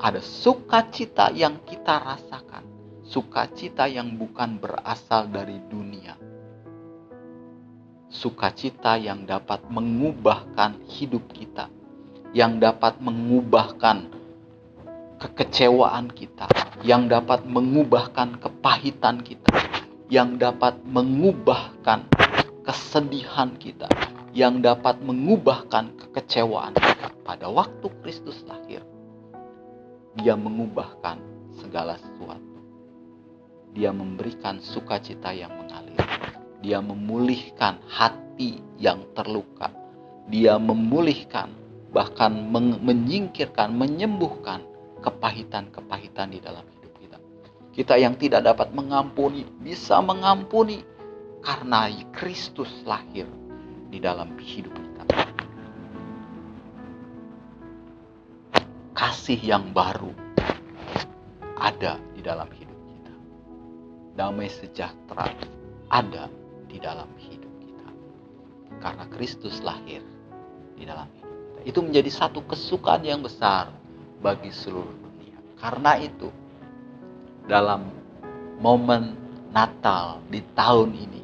ada 0.00 0.24
sukacita 0.24 1.36
yang 1.36 1.60
kita 1.68 2.00
rasakan, 2.00 2.64
sukacita 3.04 3.84
yang 3.92 4.16
bukan 4.16 4.56
berasal 4.56 5.28
dari 5.28 5.60
dunia. 5.68 6.16
Sukacita 8.08 8.96
yang 8.96 9.28
dapat 9.28 9.68
mengubahkan 9.68 10.80
hidup 10.88 11.28
kita, 11.36 11.68
yang 12.32 12.56
dapat 12.56 12.96
mengubahkan 13.04 14.19
kekecewaan 15.20 16.08
kita, 16.08 16.48
yang 16.80 17.12
dapat 17.12 17.44
mengubahkan 17.44 18.40
kepahitan 18.40 19.20
kita, 19.20 19.52
yang 20.08 20.40
dapat 20.40 20.80
mengubahkan 20.88 22.08
kesedihan 22.64 23.52
kita, 23.60 23.84
yang 24.32 24.64
dapat 24.64 24.96
mengubahkan 25.04 25.92
kekecewaan. 26.00 26.72
Pada 27.20 27.46
waktu 27.52 27.86
Kristus 28.00 28.42
lahir, 28.48 28.82
Dia 30.18 30.34
mengubahkan 30.34 31.22
segala 31.62 31.94
sesuatu. 32.00 32.58
Dia 33.70 33.94
memberikan 33.94 34.58
sukacita 34.58 35.30
yang 35.30 35.54
mengalir. 35.54 36.00
Dia 36.58 36.82
memulihkan 36.82 37.78
hati 37.86 38.58
yang 38.74 39.06
terluka. 39.14 39.70
Dia 40.26 40.58
memulihkan, 40.58 41.54
bahkan 41.94 42.34
menyingkirkan, 42.82 43.70
menyembuhkan 43.70 44.69
kepahitan-kepahitan 45.00 46.28
di 46.32 46.40
dalam 46.40 46.64
hidup 46.76 46.92
kita. 47.00 47.18
Kita 47.72 47.94
yang 47.96 48.14
tidak 48.20 48.44
dapat 48.44 48.72
mengampuni 48.76 49.48
bisa 49.60 49.98
mengampuni 50.04 50.84
karena 51.40 51.88
Kristus 52.12 52.68
lahir 52.84 53.24
di 53.88 53.98
dalam 53.98 54.36
hidup 54.36 54.72
kita. 54.76 55.02
Kasih 58.92 59.40
yang 59.40 59.72
baru 59.72 60.12
ada 61.56 61.96
di 62.12 62.20
dalam 62.20 62.48
hidup 62.52 62.78
kita. 62.92 63.14
Damai 64.16 64.52
sejahtera 64.52 65.32
ada 65.88 66.28
di 66.68 66.76
dalam 66.76 67.08
hidup 67.16 67.52
kita. 67.64 67.88
Karena 68.84 69.04
Kristus 69.08 69.64
lahir 69.64 70.04
di 70.76 70.84
dalam 70.84 71.08
hidup 71.16 71.32
kita. 71.32 71.60
Itu 71.64 71.80
menjadi 71.80 72.12
satu 72.12 72.44
kesukaan 72.44 73.08
yang 73.08 73.24
besar 73.24 73.79
bagi 74.20 74.52
seluruh 74.52 74.94
dunia. 75.00 75.36
Karena 75.56 75.96
itu, 75.96 76.28
dalam 77.48 77.88
momen 78.60 79.16
Natal 79.50 80.22
di 80.30 80.38
tahun 80.54 80.94
ini, 80.94 81.22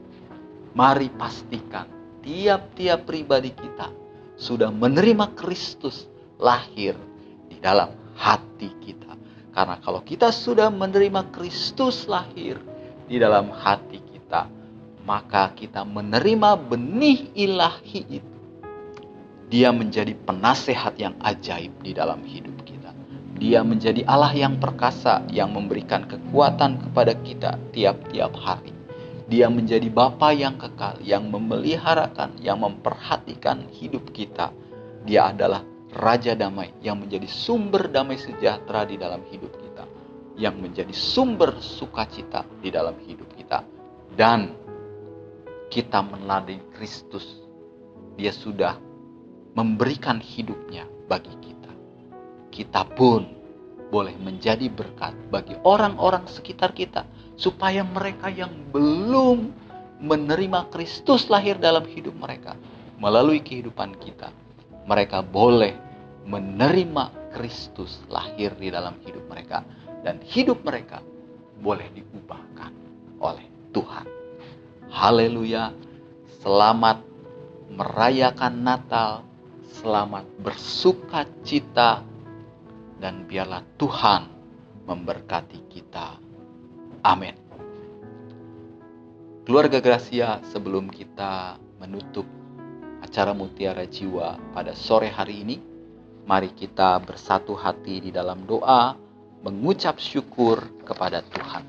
mari 0.75 1.07
pastikan 1.15 1.87
tiap-tiap 2.27 3.07
pribadi 3.07 3.55
kita 3.55 3.87
sudah 4.35 4.75
menerima 4.75 5.31
Kristus 5.39 6.11
lahir 6.43 6.99
di 7.47 7.57
dalam 7.63 7.95
hati 8.19 8.73
kita. 8.83 9.15
Karena 9.55 9.79
kalau 9.81 10.05
kita 10.05 10.35
sudah 10.35 10.69
menerima 10.69 11.33
Kristus 11.33 12.05
lahir 12.11 12.61
di 13.07 13.17
dalam 13.17 13.49
hati 13.55 14.03
kita, 14.03 14.51
maka 15.07 15.55
kita 15.55 15.87
menerima 15.87 16.59
benih 16.67 17.31
ilahi 17.33 18.21
itu. 18.21 18.37
Dia 19.47 19.71
menjadi 19.71 20.13
penasehat 20.27 20.99
yang 20.99 21.15
ajaib 21.23 21.71
di 21.81 21.95
dalam 21.95 22.19
hidup. 22.27 22.56
Dia 23.37 23.61
menjadi 23.61 24.01
Allah 24.09 24.33
yang 24.33 24.57
perkasa 24.57 25.21
yang 25.29 25.53
memberikan 25.53 26.09
kekuatan 26.09 26.81
kepada 26.89 27.13
kita 27.21 27.61
tiap-tiap 27.77 28.33
hari. 28.33 28.73
Dia 29.27 29.51
menjadi 29.51 29.91
Bapa 29.91 30.31
yang 30.33 30.57
kekal, 30.57 31.03
yang 31.03 31.29
memeliharakan, 31.29 32.39
yang 32.41 32.63
memperhatikan 32.63 33.69
hidup 33.75 34.15
kita. 34.15 34.55
Dia 35.05 35.35
adalah 35.35 35.67
Raja 35.93 36.33
Damai 36.33 36.73
yang 36.81 37.03
menjadi 37.03 37.27
sumber 37.27 37.89
damai 37.89 38.17
sejahtera 38.17 38.87
di 38.87 38.97
dalam 38.97 39.21
hidup 39.29 39.53
kita. 39.59 39.85
Yang 40.39 40.55
menjadi 40.63 40.95
sumber 40.95 41.59
sukacita 41.59 42.47
di 42.63 42.71
dalam 42.71 42.97
hidup 43.03 43.29
kita. 43.35 43.67
Dan 44.15 44.55
kita 45.69 46.01
meladeni 46.07 46.63
Kristus. 46.73 47.43
Dia 48.17 48.33
sudah 48.33 48.79
memberikan 49.59 50.23
hidupnya 50.23 50.87
bagi 51.11 51.35
kita. 51.43 51.66
Kita 52.57 52.89
pun 52.89 53.29
boleh 53.93 54.17
menjadi 54.17 54.73
berkat 54.73 55.13
bagi 55.29 55.53
orang-orang 55.61 56.25
sekitar 56.25 56.73
kita 56.73 57.05
supaya 57.37 57.85
mereka 57.85 58.33
yang 58.33 58.51
belum 58.73 59.53
menerima 60.01 60.73
Kristus 60.73 61.29
lahir 61.29 61.61
dalam 61.61 61.85
hidup 61.85 62.17
mereka 62.17 62.57
melalui 62.97 63.45
kehidupan 63.45 64.01
kita 64.01 64.33
mereka 64.89 65.21
boleh 65.21 65.75
menerima 66.25 67.35
Kristus 67.35 68.01
lahir 68.09 68.55
di 68.57 68.73
dalam 68.73 68.97
hidup 69.03 69.27
mereka 69.29 69.67
dan 70.07 70.23
hidup 70.23 70.63
mereka 70.63 71.03
boleh 71.61 71.91
diubahkan 71.93 72.73
oleh 73.21 73.47
Tuhan. 73.75 74.07
Haleluya. 74.89 75.75
Selamat 76.41 77.03
merayakan 77.75 78.55
Natal, 78.63 79.27
selamat 79.83 80.25
bersuka 80.39 81.27
cita 81.43 82.07
dan 83.07 83.23
biarlah 83.23 83.63
Tuhan 83.79 84.27
memberkati 84.83 85.71
kita. 85.71 86.19
Amin. 87.07 87.39
Keluarga 89.47 89.79
Gracia, 89.79 90.43
sebelum 90.51 90.91
kita 90.91 91.55
menutup 91.79 92.27
acara 92.99 93.31
Mutiara 93.31 93.87
Jiwa 93.87 94.35
pada 94.51 94.75
sore 94.75 95.07
hari 95.07 95.47
ini, 95.47 95.63
mari 96.27 96.51
kita 96.51 96.99
bersatu 96.99 97.55
hati 97.55 98.03
di 98.03 98.11
dalam 98.11 98.43
doa 98.43 98.99
mengucap 99.47 100.03
syukur 100.03 100.67
kepada 100.83 101.23
Tuhan. 101.31 101.63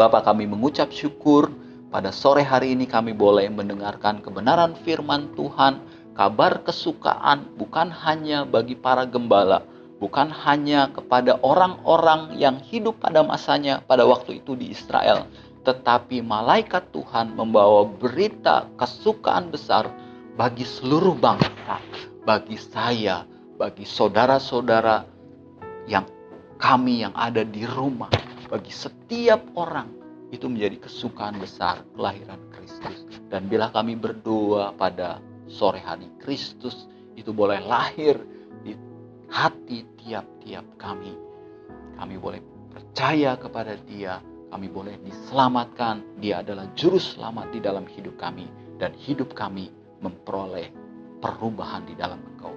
Bapak 0.00 0.24
kami 0.24 0.48
mengucap 0.48 0.88
syukur 0.88 1.52
pada 1.92 2.08
sore 2.08 2.40
hari 2.40 2.72
ini 2.72 2.88
kami 2.88 3.12
boleh 3.12 3.52
mendengarkan 3.52 4.24
kebenaran 4.24 4.72
firman 4.88 5.36
Tuhan, 5.36 5.84
kabar 6.16 6.64
kesukaan 6.64 7.44
bukan 7.60 7.92
hanya 7.92 8.48
bagi 8.48 8.72
para 8.72 9.04
gembala, 9.04 9.68
bukan 10.00 10.32
hanya 10.32 10.88
kepada 10.90 11.36
orang-orang 11.44 12.40
yang 12.40 12.58
hidup 12.64 12.98
pada 12.98 13.20
masanya 13.20 13.84
pada 13.84 14.08
waktu 14.08 14.40
itu 14.40 14.56
di 14.56 14.72
Israel, 14.72 15.28
tetapi 15.62 16.24
malaikat 16.24 16.88
Tuhan 16.90 17.36
membawa 17.36 17.84
berita 17.84 18.64
kesukaan 18.80 19.52
besar 19.52 19.92
bagi 20.40 20.64
seluruh 20.64 21.12
bangsa, 21.20 21.76
bagi 22.24 22.56
saya, 22.56 23.28
bagi 23.60 23.84
saudara-saudara 23.84 25.04
yang 25.84 26.08
kami 26.56 27.04
yang 27.04 27.12
ada 27.12 27.44
di 27.44 27.68
rumah, 27.68 28.08
bagi 28.48 28.72
setiap 28.72 29.44
orang 29.52 29.92
itu 30.32 30.48
menjadi 30.48 30.80
kesukaan 30.80 31.36
besar 31.36 31.84
kelahiran 31.92 32.40
Kristus. 32.56 33.04
Dan 33.28 33.52
bila 33.52 33.68
kami 33.68 34.00
berdoa 34.00 34.72
pada 34.72 35.20
sore 35.50 35.82
hari 35.82 36.08
Kristus 36.22 36.88
itu 37.18 37.34
boleh 37.34 37.60
lahir 37.60 38.16
hati 39.30 39.86
tiap-tiap 40.02 40.66
kami. 40.76 41.14
Kami 41.96 42.14
boleh 42.18 42.42
percaya 42.74 43.38
kepada 43.38 43.78
Dia, 43.86 44.18
kami 44.50 44.66
boleh 44.66 44.98
diselamatkan. 45.06 46.18
Dia 46.18 46.42
adalah 46.42 46.66
juru 46.74 46.98
selamat 46.98 47.54
di 47.54 47.60
dalam 47.62 47.86
hidup 47.86 48.18
kami 48.18 48.50
dan 48.82 48.90
hidup 48.98 49.32
kami 49.32 49.70
memperoleh 50.02 50.68
perubahan 51.22 51.86
di 51.86 51.94
dalam 51.94 52.18
Engkau. 52.34 52.52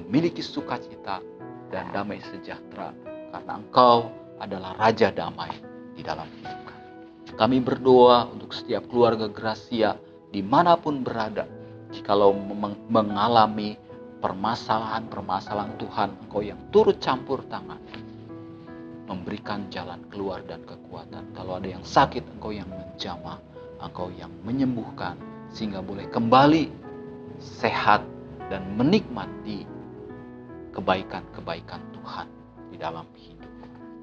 Memiliki 0.00 0.40
sukacita 0.40 1.20
dan 1.68 1.92
damai 1.92 2.22
sejahtera 2.24 2.94
karena 3.32 3.52
Engkau 3.60 4.08
adalah 4.40 4.76
Raja 4.76 5.12
Damai 5.12 5.52
di 5.96 6.02
dalam 6.04 6.28
hidup 6.40 6.60
kami. 6.64 6.88
Kami 7.36 7.56
berdoa 7.60 8.30
untuk 8.32 8.54
setiap 8.54 8.88
keluarga 8.88 9.28
Gracia 9.28 9.98
di 10.30 10.40
mana 10.40 10.78
pun 10.78 11.04
berada. 11.04 11.44
Jikalau 11.90 12.34
mengalami 12.90 13.78
permasalahan-permasalahan 14.20 15.74
Tuhan, 15.76 16.08
Engkau 16.26 16.42
yang 16.42 16.60
turut 16.72 16.98
campur 16.98 17.44
tangan. 17.46 17.80
Memberikan 19.06 19.70
jalan 19.70 20.02
keluar 20.10 20.42
dan 20.44 20.66
kekuatan. 20.66 21.30
Kalau 21.36 21.62
ada 21.62 21.68
yang 21.70 21.84
sakit, 21.86 22.26
Engkau 22.38 22.50
yang 22.50 22.66
menjamah. 22.66 23.38
Engkau 23.78 24.10
yang 24.16 24.32
menyembuhkan. 24.42 25.14
Sehingga 25.54 25.78
boleh 25.84 26.10
kembali 26.10 26.68
sehat 27.38 28.02
dan 28.50 28.64
menikmati 28.74 29.68
kebaikan-kebaikan 30.74 31.80
Tuhan 31.94 32.26
di 32.72 32.76
dalam 32.76 33.06
hidup. 33.16 33.50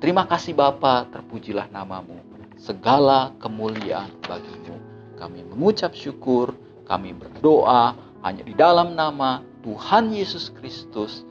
Terima 0.02 0.26
kasih 0.28 0.58
Bapa, 0.58 1.08
terpujilah 1.12 1.69
namamu. 1.71 2.19
Segala 2.60 3.36
kemuliaan 3.39 4.12
bagimu. 4.23 4.78
Kami 5.19 5.45
mengucap 5.47 5.95
syukur, 5.95 6.56
kami 6.84 7.15
berdoa 7.15 7.95
hanya 8.23 8.43
di 8.43 8.56
dalam 8.56 8.95
nama 8.95 9.39
Tuhan 9.63 10.12
Yesus 10.12 10.52
Kristus, 10.60 11.23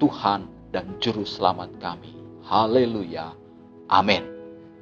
Tuhan 0.00 0.48
dan 0.72 0.96
Juru 0.96 1.28
Selamat 1.28 1.68
kami. 1.76 2.16
Haleluya. 2.40 3.36
Amin. 3.92 4.24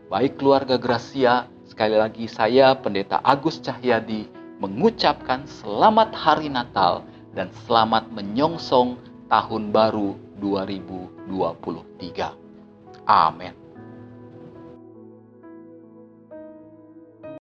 Baik 0.06 0.38
keluarga 0.38 0.78
Gracia, 0.78 1.50
sekali 1.66 1.98
lagi 1.98 2.30
saya 2.30 2.78
Pendeta 2.78 3.18
Agus 3.26 3.58
Cahyadi 3.58 4.30
mengucapkan 4.62 5.42
selamat 5.44 6.14
hari 6.14 6.46
Natal 6.46 7.02
dan 7.34 7.50
selamat 7.66 8.14
menyongsong 8.14 8.94
tahun 9.26 9.74
baru 9.74 10.14
2023. 10.38 12.30
Amin. 13.10 13.63